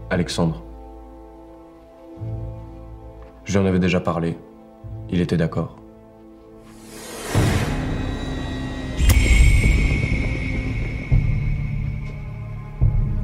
[0.09, 0.61] Alexandre.
[3.43, 4.37] Je lui en avais déjà parlé.
[5.09, 5.77] Il était d'accord.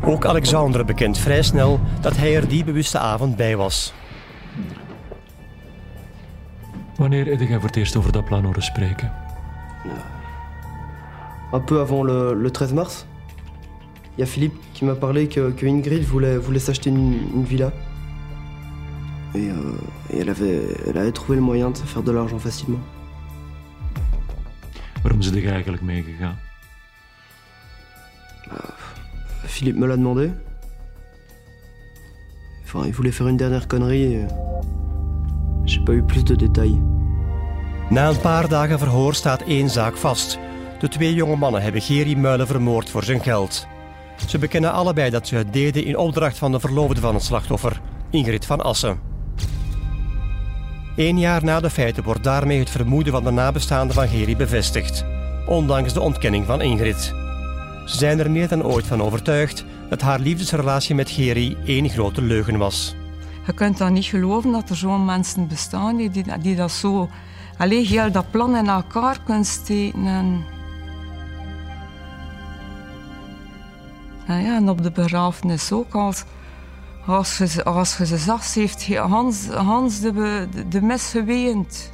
[0.05, 3.93] Ook Alexandre bekent vrij snel dat hij er die bewuste avond bij was.
[6.95, 9.11] Wanneer heb jij voor het eerst over dat plan horen spreken?
[11.53, 13.05] Un peu avant le, le 13 mars
[14.15, 17.43] il y a Philippe qui m'a parlé que, que Ingrid voulait, voulait s'acheter une, une,
[17.43, 17.71] villa.
[19.33, 19.75] Et, euh,
[20.11, 22.81] et, elle, avait, elle avait trouvé le moyen de se faire de l'argent facilement.
[25.01, 26.37] Waarom is er eigenlijk meegegaan?
[29.53, 30.31] Philippe me l'a demandé.
[32.63, 34.13] Enfin, il voulait faire une dernière connerie.
[34.13, 34.27] Et...
[35.65, 36.81] J'ai pas eu plus de détails.
[37.89, 40.39] Na een paar dagen verhoor staat één zaak vast.
[40.79, 43.67] De twee jonge mannen hebben Geri Muilen vermoord voor zijn geld.
[44.27, 47.81] Ze bekennen allebei dat ze het deden in opdracht van de verloofde van het slachtoffer,
[48.09, 48.99] Ingrid van Assen.
[50.95, 55.05] Eén jaar na de feiten wordt daarmee het vermoeden van de nabestaanden van Geri bevestigd,
[55.47, 57.22] ondanks de ontkenning van Ingrid.
[57.85, 62.21] Ze zijn er meer dan ooit van overtuigd dat haar liefdesrelatie met Geri één grote
[62.21, 62.95] leugen was.
[63.45, 67.09] Je kunt dan niet geloven dat er zo'n mensen bestaan die, die, dat zo...
[67.57, 70.45] Alleen heel dat plan in elkaar kunnen steken en...
[74.27, 75.93] Nou ja, en op de begrafenis ook.
[75.93, 76.23] Als,
[77.05, 80.11] als, je, als ze zag, heeft Hans, Hans de,
[80.51, 81.92] de, de mis geweend.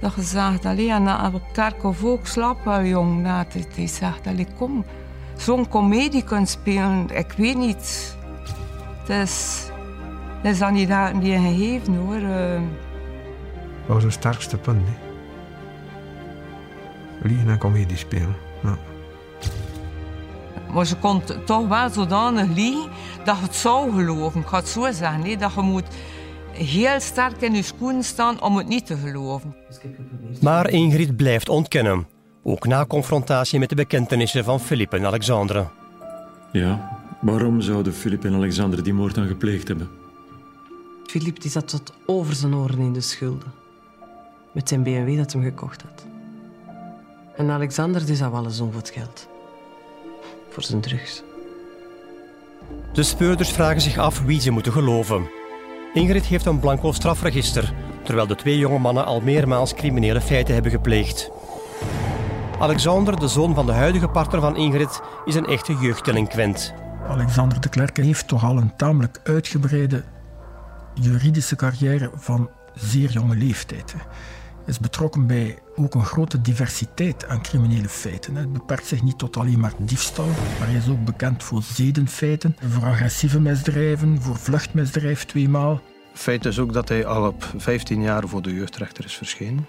[0.00, 3.22] Dat je zegt, allee, en op kerkhof ook, slaap wel jong.
[3.22, 4.84] Nou, hij zegt, allee, kom,
[5.36, 8.16] zo'n komedie kunnen spelen, ik weet niet.
[8.98, 9.66] Het is,
[10.42, 12.16] het is dan niet dat die gegeven hoor.
[12.16, 12.60] Uh.
[13.86, 14.82] Dat was het sterkste punt.
[14.84, 14.94] Hè.
[17.28, 18.36] Liegen en komedie spelen.
[18.62, 18.76] Ja.
[20.72, 22.90] Maar ze kon toch wel zodanig liegen
[23.24, 24.40] dat je het zou geloven.
[24.40, 25.38] Ik ga het zo zeggen.
[25.38, 25.86] Dat je moet
[26.56, 29.54] heel sterk in je schoenen staan om het niet te geloven.
[30.40, 32.06] Maar Ingrid blijft ontkennen.
[32.42, 35.66] Ook na confrontatie met de bekentenissen van Philippe en Alexandre.
[36.52, 39.88] Ja, waarom zouden Philippe en Alexandre die moord dan gepleegd hebben?
[41.06, 43.52] Philippe die zat tot over zijn oren in de schulden.
[44.52, 46.06] Met zijn BMW dat hem gekocht had.
[47.36, 49.28] En Alexander die zou alles om voor het geld
[50.56, 51.22] voor zijn drugs.
[52.92, 55.30] De speurders vragen zich af wie ze moeten geloven.
[55.96, 60.72] Ingrid heeft een blanco strafregister, terwijl de twee jonge mannen al meermaals criminele feiten hebben
[60.72, 61.30] gepleegd.
[62.58, 66.74] Alexander, de zoon van de huidige partner van Ingrid, is een echte jeugddelinquent.
[67.08, 70.04] Alexander de Klerk heeft toch al een tamelijk uitgebreide
[70.94, 73.94] juridische carrière van zeer jonge leeftijd
[74.66, 78.36] is betrokken bij ook een grote diversiteit aan criminele feiten.
[78.36, 80.26] Het beperkt zich niet tot alleen maar diefstal,
[80.58, 85.80] maar hij is ook bekend voor zedenfeiten, voor agressieve misdrijven, voor vluchtmisdrijf tweemaal.
[86.12, 89.66] Feit is ook dat hij al op 15 jaar voor de jeugdrechter is verschenen.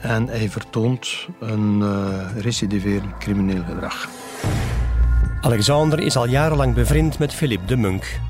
[0.00, 4.08] En hij vertoont een uh, recidiverend crimineel gedrag.
[5.40, 8.20] Alexander is al jarenlang bevriend met Philippe de Munk.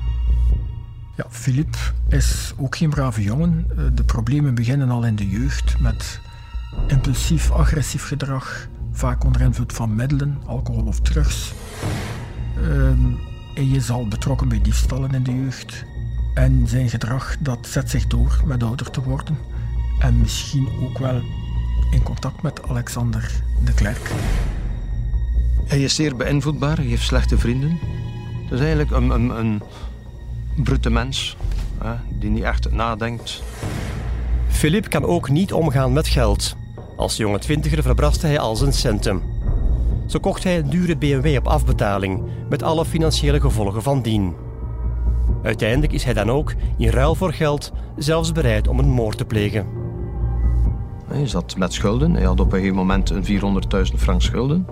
[1.17, 1.77] Ja, Philippe
[2.07, 3.65] is ook geen brave jongen.
[3.69, 6.19] Eh, de problemen beginnen al in de jeugd met
[6.87, 11.53] impulsief, agressief gedrag, vaak onder invloed van middelen, alcohol of drugs.
[12.55, 12.99] Ehm,
[13.53, 15.85] hij is al betrokken bij diefstallen in de jeugd.
[16.33, 19.37] En zijn gedrag dat zet zich door met ouder te worden.
[19.99, 21.21] En misschien ook wel
[21.91, 23.31] in contact met Alexander
[23.65, 24.11] de Klerk.
[25.65, 27.79] Hij is zeer beïnvloedbaar, hij heeft slechte vrienden.
[28.43, 29.61] Het is eigenlijk een, een, een
[30.63, 31.37] brute mens
[31.83, 33.43] hè, die niet echt nadenkt.
[34.47, 36.55] Philip kan ook niet omgaan met geld.
[36.95, 39.21] Als jonge twintiger verbraste hij al zijn centen.
[40.05, 44.35] Zo kocht hij een dure BMW op afbetaling, met alle financiële gevolgen van dien.
[45.43, 49.25] Uiteindelijk is hij dan ook, in ruil voor geld, zelfs bereid om een moord te
[49.25, 49.67] plegen.
[51.07, 52.13] Hij zat met schulden.
[52.13, 53.25] Hij had op een gegeven moment een
[53.91, 54.65] 400.000 frank schulden.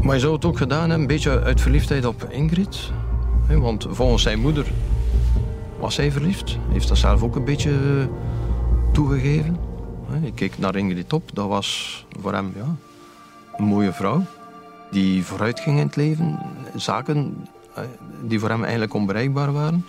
[0.00, 2.92] Maar hij zou het ook gedaan hebben, een beetje uit verliefdheid op Ingrid.
[3.48, 4.66] Want volgens zijn moeder
[5.78, 6.50] was hij verliefd.
[6.50, 8.06] Hij heeft dat zelf ook een beetje eh,
[8.92, 9.58] toegegeven.
[10.22, 11.30] Ik keek naar Ingrid op.
[11.34, 12.76] Dat was voor hem ja,
[13.56, 14.24] een mooie vrouw.
[14.90, 16.38] Die vooruit ging in het leven.
[16.76, 17.82] Zaken eh,
[18.22, 19.86] die voor hem eigenlijk onbereikbaar waren.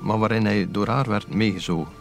[0.00, 1.92] Maar waarin hij door haar werd meegezogen.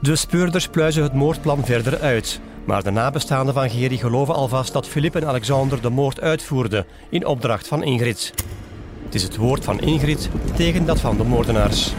[0.00, 2.40] De speurders pluizen het moordplan verder uit.
[2.64, 7.26] Maar de nabestaanden van Geri geloven alvast dat Filip en Alexander de moord uitvoerden in
[7.26, 8.34] opdracht van Ingrid.
[9.10, 11.92] Het is het woord van Ingrid tegen dat van de moordenaars.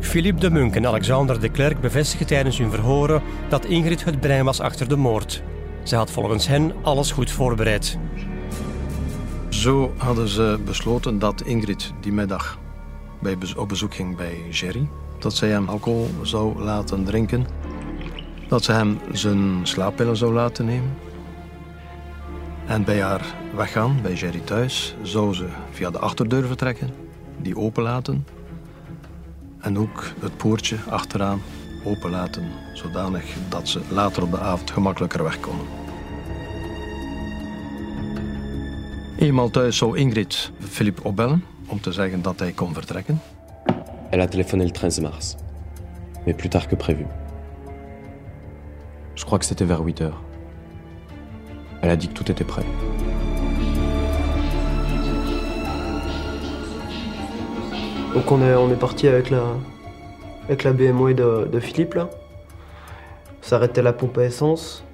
[0.00, 4.44] Philippe de Munk en Alexander de Klerk bevestigen tijdens hun verhoren dat Ingrid het brein
[4.44, 5.42] was achter de moord.
[5.82, 7.98] Ze had volgens hen alles goed voorbereid.
[9.48, 12.58] Zo hadden ze besloten dat Ingrid die middag
[13.20, 14.88] bij op bezoek ging bij Jerry.
[15.18, 17.46] Dat zij hem alcohol zou laten drinken.
[18.48, 20.96] Dat ze hem zijn slaappillen zou laten nemen.
[22.66, 26.90] En bij haar weggaan, bij Jerry thuis, zou ze via de achterdeur vertrekken,
[27.38, 28.26] die openlaten.
[29.60, 31.40] En ook het poortje achteraan
[31.84, 35.66] openlaten, zodanig dat ze later op de avond gemakkelijker weg konden.
[39.18, 43.20] Eenmaal thuis zou Ingrid Philippe opbellen om te zeggen dat hij kon vertrekken.
[44.10, 45.34] Elle a téléphoné le 13 mars,
[46.24, 47.06] mais plus tard que prévu.
[49.14, 50.20] Je crois que c'était vers 8 heures.
[51.80, 52.93] Elle a dit que tout était prêt.
[58.14, 62.08] Donc on est, parti avec la, BMW de, Philippe là.
[63.40, 64.84] S'arrêtait la pompe à essence.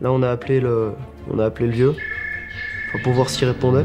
[0.00, 0.92] Là on a appelé le,
[1.30, 1.94] on vieux.
[3.04, 3.84] Pour voir s'il répondait.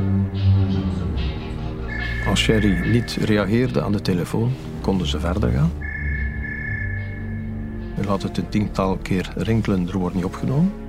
[2.27, 4.51] Als Sherry niet reageerde aan de telefoon,
[4.81, 5.71] konden ze verder gaan.
[8.01, 10.80] U laat het een tiental keer rinkelen, er wordt niet opgenomen.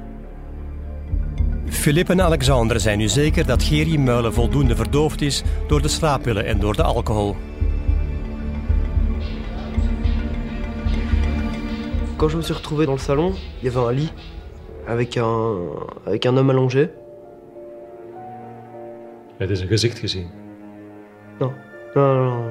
[1.83, 6.45] Philippe en Alexander zijn nu zeker dat Gerry Muilen voldoende verdoofd is door de slaappillen
[6.47, 7.37] en door de alcohol.
[12.16, 14.12] Quand je me suis retrouvé dans le salon, il y avait un lit
[14.87, 15.57] avec un,
[16.07, 16.88] avec un homme allongé.
[19.38, 20.27] Het is een gezicht gezien.
[21.38, 21.53] Non,
[21.95, 22.45] non, non.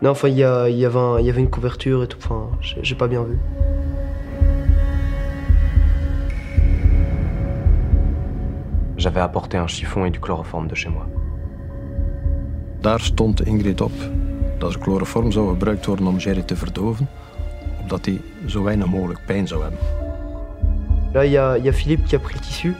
[0.00, 2.06] Non, enfin, il y, a- il y, avait un- il y avait une couverture et
[2.08, 2.18] tout.
[2.24, 2.48] Enfin,
[2.82, 3.38] j'ai pas bien vu.
[9.00, 11.06] J'avais apporté un chiffon et du chloroforme de chez moi.
[12.80, 13.92] Daar stond Ingrid op
[14.58, 17.08] dat er chloroform zou gebruikt worden om Jerry te verdoven,
[17.80, 19.78] opdat hij zo weinig mogelijk pijn zou hebben.
[21.12, 22.74] Là, il y y a Philippe qui a pris le tissu,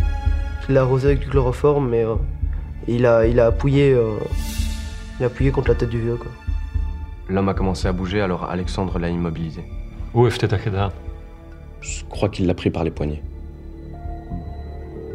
[0.64, 2.16] qui l'a arrosé avec du chloroforme, mais euh,
[2.86, 4.20] il, a, il, a appuyé, euh,
[5.18, 6.18] il a appuyé contre la tête du vieux.
[7.28, 9.62] L'homme a commencé à bouger, alors Alexandre l'a immobilisé.
[10.12, 10.90] Hoe heeft hij dat gedaan?
[11.80, 13.29] Je crois qu'il l'a pris par les poignets.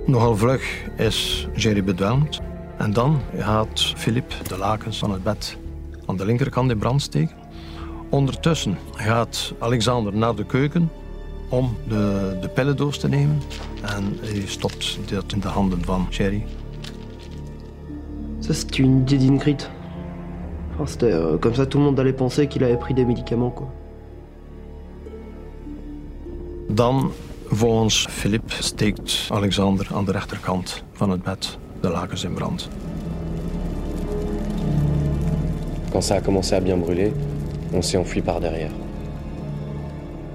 [0.06, 2.42] Nogal vlug is Jerry bedwelmd.
[2.78, 5.58] En dan gaat Philippe de lakens van het bed
[6.06, 7.36] aan de linkerkant in brand steken.
[8.10, 10.90] Ondertussen gaat Alexander naar de keuken
[11.50, 13.42] om de, de pillendoos te nemen.
[13.82, 16.46] En hij stopt dat in de handen van Jerry.
[18.40, 19.70] Ça, c'était une idée d'Ingrid.
[20.74, 23.54] Enfin, c'était euh, comme ça, tout le monde allait penser qu'il avait pris des médicaments.
[23.54, 23.68] Quoi.
[26.68, 27.12] Dan,
[27.50, 32.70] volgens Philippe, steekt Alexander aan de rechterkant van het bed de lakens in brand.
[35.92, 37.14] Quand ça a commencé à bien brûler,
[37.74, 38.72] on s'est enfui par derrière.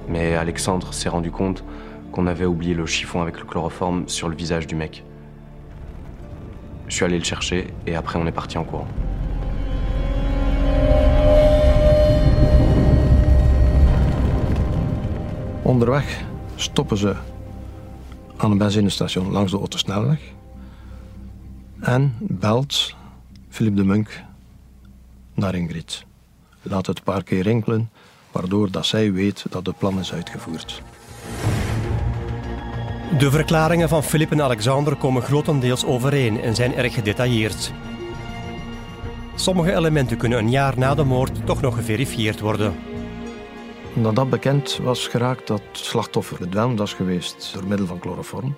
[0.09, 1.65] Mais Alexandre s'est rendu compte
[2.13, 5.05] qu'on avait oublié le chiffon avec le chloroforme sur le visage du mec.
[6.89, 8.89] Je suis allé le chercher et après on est parti en courant.
[15.65, 16.05] Onderweg
[16.61, 17.17] stoppen ze
[18.37, 20.21] aan een benzinestation langs de autosnelweg.
[21.81, 22.95] En belt
[23.49, 24.23] Philippe de Munk
[25.35, 26.05] naar Ingrid.
[26.63, 27.91] Laat het een paar keer rinkelen,
[28.33, 30.83] waardoor dat zij weet dat het plan is uitgevoerd.
[33.19, 37.73] De verklaringen van Philippe en Alexander komen grotendeels overeen en zijn erg gedetailleerd.
[39.35, 42.90] Sommige elementen kunnen een jaar na de moord toch nog geverifieerd worden.
[43.93, 48.57] Nadat bekend was geraakt dat het slachtoffer bedwelmd was geweest door middel van chloroform,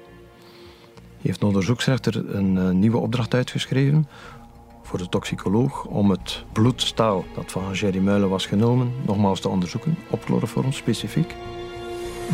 [1.21, 4.09] heeft de onderzoeksrechter een eh, nieuwe opdracht uitgeschreven
[4.83, 9.97] voor de toxicoloog om het bloedstaal dat van Jerry Muilen was genomen nogmaals te onderzoeken
[10.11, 11.35] op chloroform specifiek.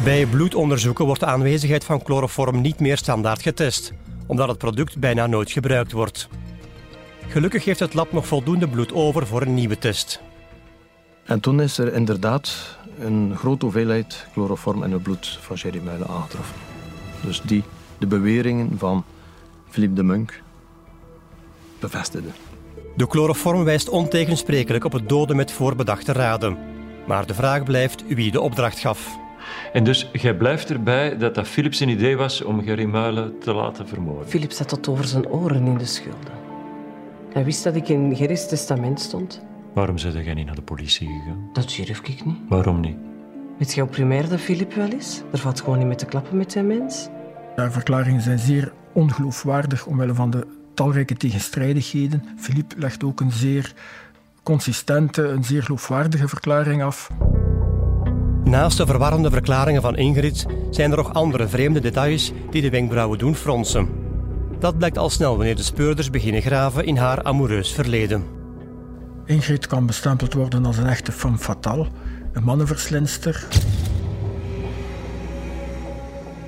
[0.05, 3.93] Bij bloedonderzoeken wordt de aanwezigheid van chloroform niet meer standaard getest,
[4.27, 6.29] omdat het product bijna nooit gebruikt wordt.
[7.29, 10.21] Gelukkig heeft het lab nog voldoende bloed over voor een nieuwe test.
[11.25, 16.09] En toen is er inderdaad een grote hoeveelheid chloroform in het bloed van Jerry Muilen
[16.09, 16.57] aangetroffen.
[17.25, 17.63] Dus die
[17.99, 19.05] de beweringen van
[19.69, 20.43] Philippe de Munk
[21.81, 22.29] bevestigde.
[22.97, 26.59] De chloroform wijst ontegensprekelijk op het doden met voorbedachte raden.
[27.07, 29.17] Maar de vraag blijft wie de opdracht gaf.
[29.73, 33.53] En dus jij blijft erbij dat dat Philips een idee was om Gerry Muilen te
[33.53, 34.29] laten vermoorden.
[34.29, 36.33] Philip zat tot over zijn oren in de schulden.
[37.33, 39.43] Hij wist dat ik in Gerry's testament stond.
[39.79, 41.49] Waarom zijn jij niet naar de politie gegaan?
[41.53, 42.37] Dat durf ik niet.
[42.49, 42.97] Waarom niet?
[43.59, 45.23] Weet jij hoe primair dat Philip wel is?
[45.33, 47.09] Er valt gewoon niet mee te klappen met zijn mens.
[47.57, 52.23] De verklaringen zijn zeer ongeloofwaardig omwille van de talrijke tegenstrijdigheden.
[52.37, 53.75] Philippe legt ook een zeer
[54.43, 57.11] consistente, een zeer geloofwaardige verklaring af.
[58.45, 63.19] Naast de verwarrende verklaringen van Ingrid zijn er nog andere vreemde details die de wenkbrauwen
[63.19, 63.89] doen fronsen.
[64.59, 68.38] Dat blijkt al snel wanneer de speurders beginnen graven in haar amoureus verleden.
[69.29, 71.87] Ingrid kan bestempeld worden als een echte femme fatale,
[72.33, 73.47] een mannenverslinster.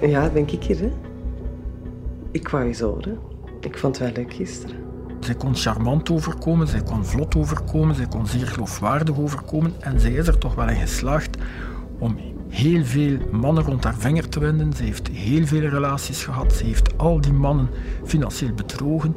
[0.01, 0.93] Ja, denk ik hier, hè.
[2.31, 3.13] Ik wou je zo, hè.
[3.61, 4.77] Ik vond het wel leuk gisteren.
[5.21, 10.13] Zij kon charmant overkomen, zij kon vlot overkomen, zij kon zeer geloofwaardig overkomen en zij
[10.13, 11.37] is er toch wel in geslaagd
[11.99, 12.17] om
[12.49, 14.73] heel veel mannen rond haar vinger te winden.
[14.73, 16.53] Ze heeft heel veel relaties gehad.
[16.53, 17.69] Ze heeft al die mannen
[18.05, 19.17] financieel bedrogen.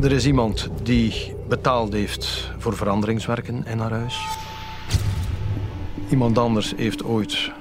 [0.00, 4.26] Er is iemand die betaald heeft voor veranderingswerken in haar huis.
[6.10, 7.52] Iemand anders heeft ooit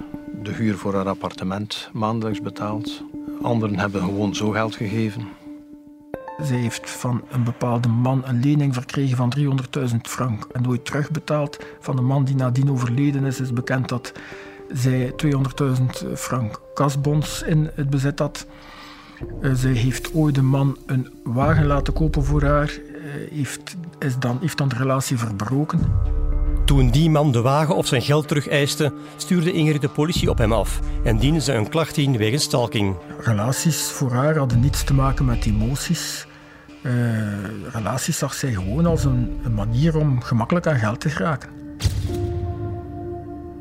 [0.44, 3.04] de huur voor haar appartement maandelijks betaald.
[3.42, 5.28] Anderen hebben gewoon zo geld gegeven.
[6.42, 11.58] Zij heeft van een bepaalde man een lening verkregen van 300.000 frank en nooit terugbetaald.
[11.80, 14.12] Van de man die nadien overleden is, is bekend dat
[14.74, 18.46] zij 200.000 frank kasbonds in het bezit had.
[19.42, 24.18] Uh, zij heeft ooit een man een wagen laten kopen voor haar, uh, heeft, is
[24.20, 25.80] dan, heeft dan de relatie verbroken.
[26.66, 30.38] Toen die man de wagen of zijn geld terug eiste, stuurde Ingrid de politie op
[30.38, 32.96] hem af en diende ze een klacht in wegens stalking.
[33.20, 36.28] Relaties voor haar hadden niets te maken met emoties.
[36.82, 36.92] Uh,
[37.72, 41.50] relaties zag zij gewoon als een, een manier om gemakkelijk aan geld te geraken.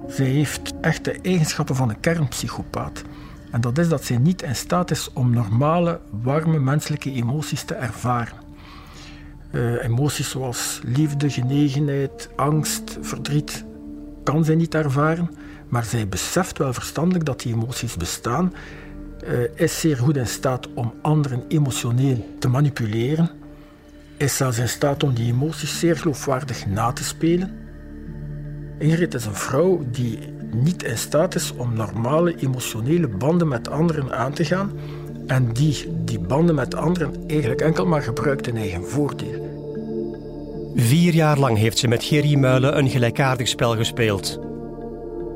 [0.09, 3.03] Zij heeft echt de eigenschappen van een kernpsychopaat.
[3.51, 7.75] En dat is dat zij niet in staat is om normale, warme menselijke emoties te
[7.75, 8.37] ervaren.
[9.53, 13.65] Uh, emoties zoals liefde, genegenheid, angst, verdriet
[14.25, 15.31] kan zij niet ervaren,
[15.69, 18.53] maar zij beseft wel verstandelijk dat die emoties bestaan,
[19.25, 23.31] uh, is zeer goed in staat om anderen emotioneel te manipuleren,
[24.17, 27.59] is zelfs in staat om die emoties zeer geloofwaardig na te spelen.
[28.79, 30.19] Ingrid is een vrouw die
[30.55, 34.73] niet in staat is om normale emotionele banden met anderen aan te gaan
[35.27, 39.49] en die die banden met anderen eigenlijk enkel maar gebruikt in eigen voordeel.
[40.75, 44.41] Vier jaar lang heeft ze met Gerry Muilen een gelijkaardig spel gespeeld.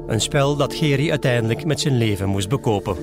[0.07, 2.97] Een spel dat Gerry uiteindelijk met zijn leven moest bekopen.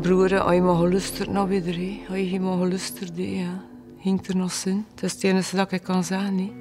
[0.00, 3.64] Broer, als je maar geluisterd naar iedereen, als je maar geluisterd ja,
[4.06, 4.84] ging er nog zin.
[4.94, 6.38] Dat is het enige dat ik kan zeggen.
[6.38, 6.52] He.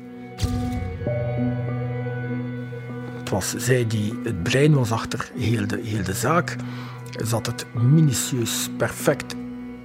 [3.17, 6.55] Het was zij die het brein was achter heel de, heel de zaak.
[7.23, 9.35] Zat het minutieus, perfect,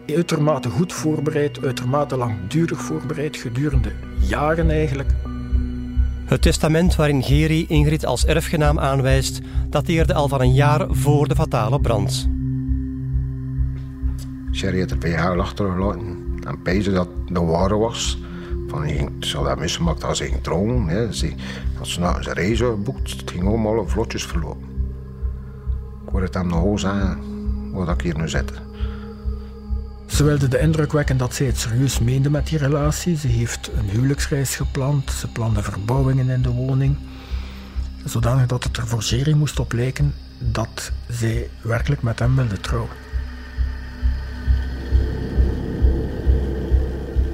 [0.07, 5.11] uitermate goed voorbereid, uitermate langdurig voorbereid, gedurende jaren eigenlijk.
[6.25, 11.35] Het testament waarin Geri Ingrid als erfgenaam aanwijst, dateerde al van een jaar voor de
[11.35, 12.29] fatale brand.
[14.53, 16.20] Sherry had er bij haar achtergelaten
[16.87, 18.19] en dat de ware was.
[18.69, 20.89] Van, hij ze had dat misgemaakt als ging trouwen.
[20.89, 21.13] Hè.
[21.13, 21.33] Ze,
[21.79, 24.69] als ze zijn reizen geboekt, het ging allemaal vlotjes verlopen.
[26.05, 27.19] Ik hoorde het hem nog zeggen,
[27.73, 28.57] wat ik hier nu zitten.
[30.07, 33.17] Ze wilde de indruk wekken dat zij het serieus meende met die relatie.
[33.17, 35.11] Ze heeft een huwelijksreis gepland.
[35.11, 36.97] Ze plande verbouwingen in de woning.
[38.05, 42.61] Zodanig dat het er voor Jerry moest op lijken dat zij werkelijk met hem wilde
[42.61, 42.91] trouwen.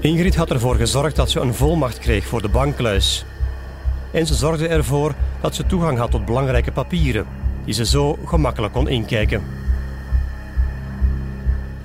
[0.07, 3.25] Ingrid had ervoor gezorgd dat ze een volmacht kreeg voor de bankkluis.
[4.13, 7.27] En ze zorgde ervoor dat ze toegang had tot belangrijke papieren,
[7.65, 9.43] die ze zo gemakkelijk kon inkijken.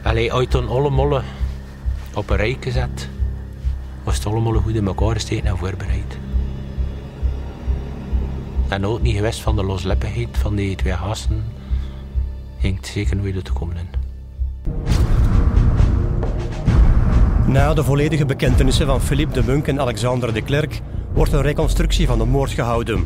[0.03, 1.21] Allee, uit een allemaal
[2.13, 3.09] op een rij gezet,
[4.03, 6.17] was het allemaal goed in elkaar gesteken en voorbereid.
[8.67, 11.43] En ook niet gewist van de loslippigheid van die twee gasten,
[12.59, 13.89] ging het zeker nooit te komen in.
[17.51, 20.81] Na de volledige bekentenissen van Philippe de Munk en Alexander de Klerk
[21.13, 23.05] wordt een reconstructie van de moord gehouden.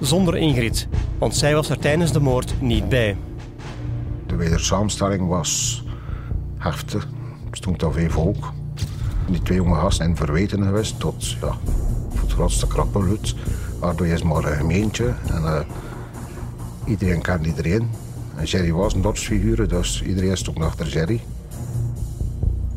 [0.00, 3.16] Zonder Ingrid, want zij was er tijdens de moord niet bij.
[4.26, 5.82] De wedersamenstelling was
[6.56, 7.02] heftig.
[7.50, 8.52] Er stond al veel volk.
[9.28, 11.56] Die twee jonge gasten zijn verweten geweest tot ja,
[12.08, 13.34] voor het grootste krappenlut.
[13.78, 15.60] Waardoor is maar een gemeentje en uh,
[16.84, 17.90] iedereen kent iedereen.
[18.36, 21.20] En Jerry was een dorpsfiguur, dus iedereen stond achter Jerry.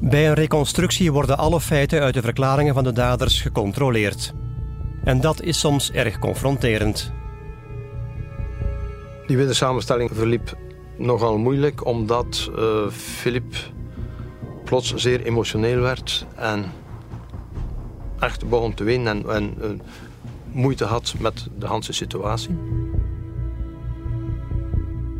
[0.09, 4.33] Bij een reconstructie worden alle feiten uit de verklaringen van de daders gecontroleerd.
[5.03, 7.11] En dat is soms erg confronterend.
[9.27, 10.57] Die wedersamenstelling verliep
[10.97, 13.55] nogal moeilijk, omdat uh, Philip
[14.63, 16.71] plots zeer emotioneel werd en
[18.19, 19.67] echt begon te wenen en, uh,
[20.51, 22.82] moeite had met de hele situatie.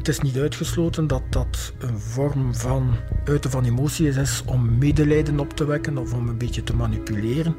[0.03, 2.95] Het is niet uitgesloten dat dat een vorm van
[3.25, 7.55] uiten van emoties is om medelijden op te wekken of om een beetje te manipuleren.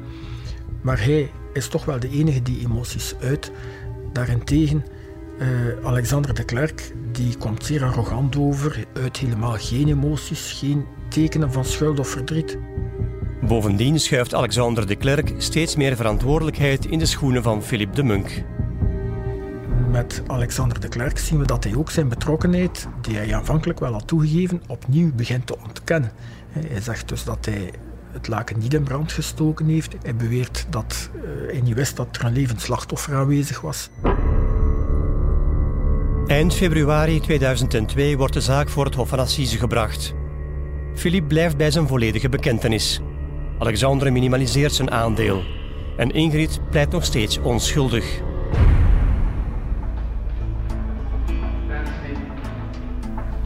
[0.81, 3.51] Maar hij is toch wel de enige die emoties uit.
[4.13, 4.85] Daarentegen,
[5.39, 5.47] uh,
[5.85, 11.65] Alexander de Klerk, die komt zeer arrogant over, uit helemaal geen emoties, geen tekenen van
[11.65, 12.57] schuld of verdriet.
[13.41, 18.43] Bovendien schuift Alexander de Klerk steeds meer verantwoordelijkheid in de schoenen van Philip de Munk
[19.95, 23.91] met Alexander de Klerk zien we dat hij ook zijn betrokkenheid, die hij aanvankelijk wel
[23.91, 26.11] had toegegeven, opnieuw begint te ontkennen.
[26.49, 27.71] Hij zegt dus dat hij
[28.11, 29.95] het laken niet in brand gestoken heeft.
[30.01, 31.21] Hij beweert dat uh,
[31.51, 33.89] hij niet wist dat er een levend slachtoffer aanwezig was.
[36.27, 40.13] Eind februari 2002 wordt de zaak voor het Hof van Assise gebracht.
[40.95, 43.01] Philippe blijft bij zijn volledige bekentenis.
[43.59, 45.43] Alexandre minimaliseert zijn aandeel.
[45.97, 48.21] En Ingrid pleit nog steeds onschuldig.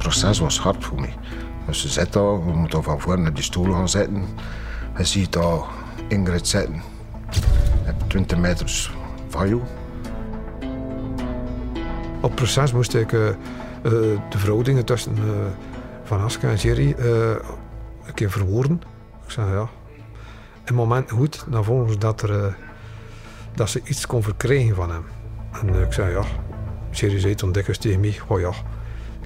[0.09, 1.13] Proces was hard voor mij.
[1.65, 4.25] Dus ze zit daar, we moeten van voren op die stoel gaan zitten.
[4.97, 5.59] Je ziet daar
[6.07, 6.81] Ingrid zitten.
[8.07, 8.91] 20 meter
[9.27, 9.61] van jou.
[12.21, 13.33] Op proces moest ik uh, uh,
[14.29, 15.23] de verhoudingen tussen uh,
[16.03, 16.95] Van Aske en Jerry
[18.05, 18.81] een keer verwoorden.
[19.25, 19.69] Ik zei ja,
[20.65, 22.57] een moment goed, dan volgens dat, er,
[23.55, 25.03] dat ze iets kon verkrijgen van hem.
[25.51, 26.23] En ik zei ja,
[26.91, 28.53] Jerry zei toen dikwijls tegen mij, ja,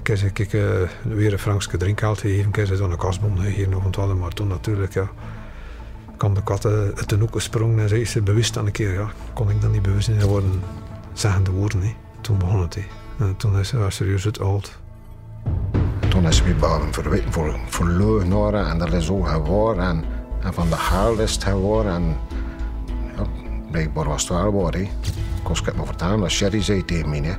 [0.08, 0.50] ik heb ik,
[1.02, 4.32] weer een Frankske drinkgeld gegeven, ik heb ze dan een kasbon gegeven of wat maar
[4.32, 5.10] toen natuurlijk ja,
[6.16, 9.10] kwam de kat uit de hoek gesprongen en zei ze bewust aan een keer, ja,
[9.32, 10.62] kon ik dan niet bewust in worden,
[11.12, 11.80] zeggende woorden.
[11.82, 11.94] He.
[12.20, 12.74] Toen begon het.
[12.74, 12.84] He.
[13.18, 14.78] En toen is hij serieus het oud.
[16.08, 19.80] Toen is hij bij verweten voor, voor leugenaren en dat is ook gewoon.
[19.80, 20.04] En,
[20.40, 21.86] en van de haal is het gewoon.
[21.86, 22.16] En
[23.16, 23.26] ja,
[23.70, 24.74] blijkbaar was het wel waar.
[24.74, 24.90] Ik
[25.42, 27.20] kon het me vertellen dat Sherry zei tegen mij.
[27.20, 27.34] Hè.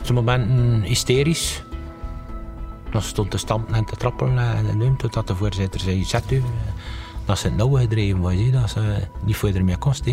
[0.00, 1.64] Op momenten hysterisch.
[2.92, 6.42] Dan stond te stampen en te trappelen en doen, totdat de voorzitter zei, zet u.
[7.24, 10.04] Dat ze het nauw gedreven was, dat ze niet voor ermee kost.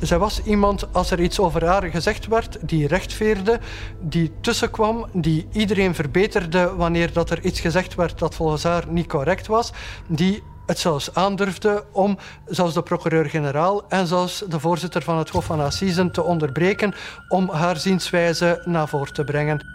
[0.00, 3.60] Zij was iemand, als er iets over haar gezegd werd, die rechtveerde,
[4.00, 9.06] die tussenkwam, die iedereen verbeterde wanneer dat er iets gezegd werd dat volgens haar niet
[9.06, 9.72] correct was,
[10.06, 15.44] die het zelfs aandurfde om zelfs de procureur-generaal en zelfs de voorzitter van het Hof
[15.44, 16.94] van Assisen te onderbreken
[17.28, 19.73] om haar zienswijze naar voren te brengen.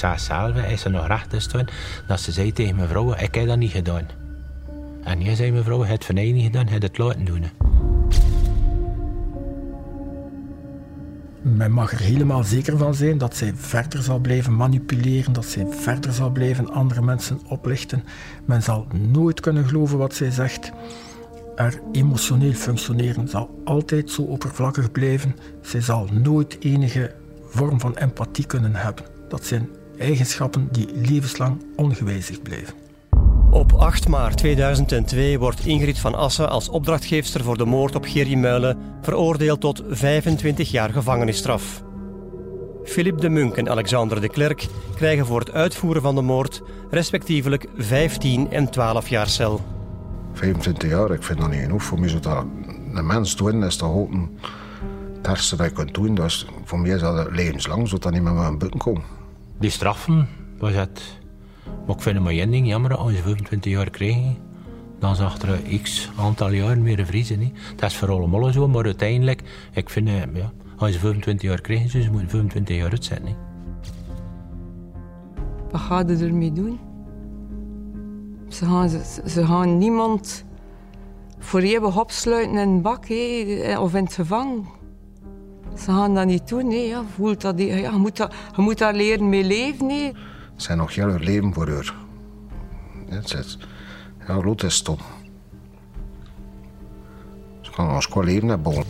[0.00, 1.64] Precies zelf is ze nog recht te
[2.06, 4.06] dat ze zei tegen mevrouw, ik heb dat niet gedaan.
[5.02, 7.44] En jij zei mevrouw, het van niet gedaan, het het laten doen.
[11.42, 15.66] Men mag er helemaal zeker van zijn dat zij verder zal blijven manipuleren, dat zij
[15.70, 18.04] verder zal blijven andere mensen oplichten.
[18.44, 20.72] Men zal nooit kunnen geloven wat zij zegt.
[21.56, 25.36] Haar emotioneel functioneren zal altijd zo oppervlakkig blijven.
[25.60, 27.14] Zij zal nooit enige
[27.48, 29.04] vorm van empathie kunnen hebben.
[29.28, 29.68] Dat zijn
[29.98, 32.74] eigenschappen die levenslang ongewijzigd blijven.
[33.50, 38.34] Op 8 maart 2002 wordt Ingrid van Assen als opdrachtgeefster voor de moord op Gerry
[38.34, 41.82] Muilen veroordeeld tot 25 jaar gevangenisstraf.
[42.84, 47.66] Philippe de Munk en Alexander de Klerk krijgen voor het uitvoeren van de moord respectievelijk
[47.76, 49.60] 15 en 12 jaar cel.
[50.32, 51.82] 25 jaar, ik vind dat niet genoeg.
[51.82, 52.44] Voor mij zou dat
[52.94, 54.12] een mens doen, is dat ook
[55.16, 56.14] het ergste dat je kunt doen.
[56.14, 59.17] Dus voor mij is dat levenslang, zodat dat niet meer aan buiten komen.
[59.58, 60.28] Die straffen,
[60.58, 61.18] was het
[61.88, 64.38] ik vind het één ding jammer, als je 25 jaar krijgt,
[64.98, 67.52] dan zag er x aantal jaren meer vriezen.
[67.76, 69.42] Dat is voor allemaal zo, maar uiteindelijk,
[69.72, 73.36] ik vind, ja, als je 25 jaar krijgt, dus moet je 25 jaar uitzetten.
[75.70, 76.78] Wat ga je ermee doen?
[78.48, 80.44] Ze gaan, ze, ze gaan niemand
[81.38, 83.04] voor eeuwig opsluiten in een bak
[83.78, 84.77] of in het gevangen.
[85.78, 86.68] Ze gaan dat niet doen.
[86.68, 87.02] Nee, ja.
[87.14, 89.86] Voelt dat, ja, je, moet dat, je moet daar leren mee leven.
[89.86, 90.12] Nee
[90.62, 91.94] zijn nog heel leven voor haar.
[93.08, 93.58] Het is,
[94.26, 94.98] ja, Lot is stom.
[97.60, 98.84] Ze kan ons qua leven hebben.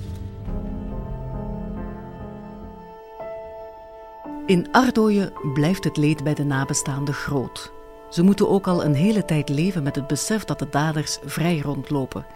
[4.46, 7.72] In Ardooien blijft het leed bij de nabestaanden groot.
[8.10, 11.58] Ze moeten ook al een hele tijd leven met het besef dat de daders vrij
[11.58, 12.26] rondlopen.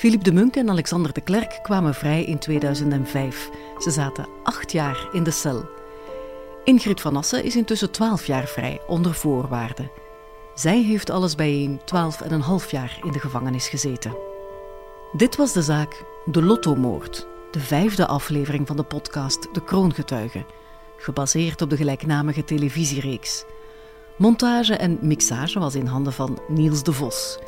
[0.00, 3.50] Philippe de Munk en Alexander de Klerk kwamen vrij in 2005.
[3.78, 5.68] Ze zaten acht jaar in de cel.
[6.64, 9.90] Ingrid van Assen is intussen 12 jaar vrij, onder voorwaarden.
[10.54, 14.16] Zij heeft alles bijeen 12 en een half jaar in de gevangenis gezeten.
[15.12, 20.46] Dit was de zaak De Lotto-moord, de vijfde aflevering van de podcast De Kroongetuigen,
[20.96, 23.44] gebaseerd op de gelijknamige televisiereeks.
[24.16, 27.38] Montage en mixage was in handen van Niels de Vos.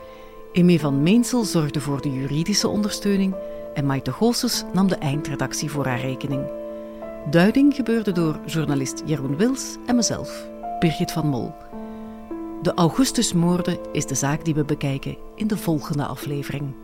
[0.52, 3.34] Emé van Meensel zorgde voor de juridische ondersteuning
[3.74, 6.50] en Maite Goossens nam de eindredactie voor haar rekening.
[7.30, 10.48] Duiding gebeurde door journalist Jeroen Wils en mezelf,
[10.78, 11.52] Birgit van Mol.
[12.62, 16.74] De Augustusmoorden is de zaak die we bekijken in de volgende aflevering.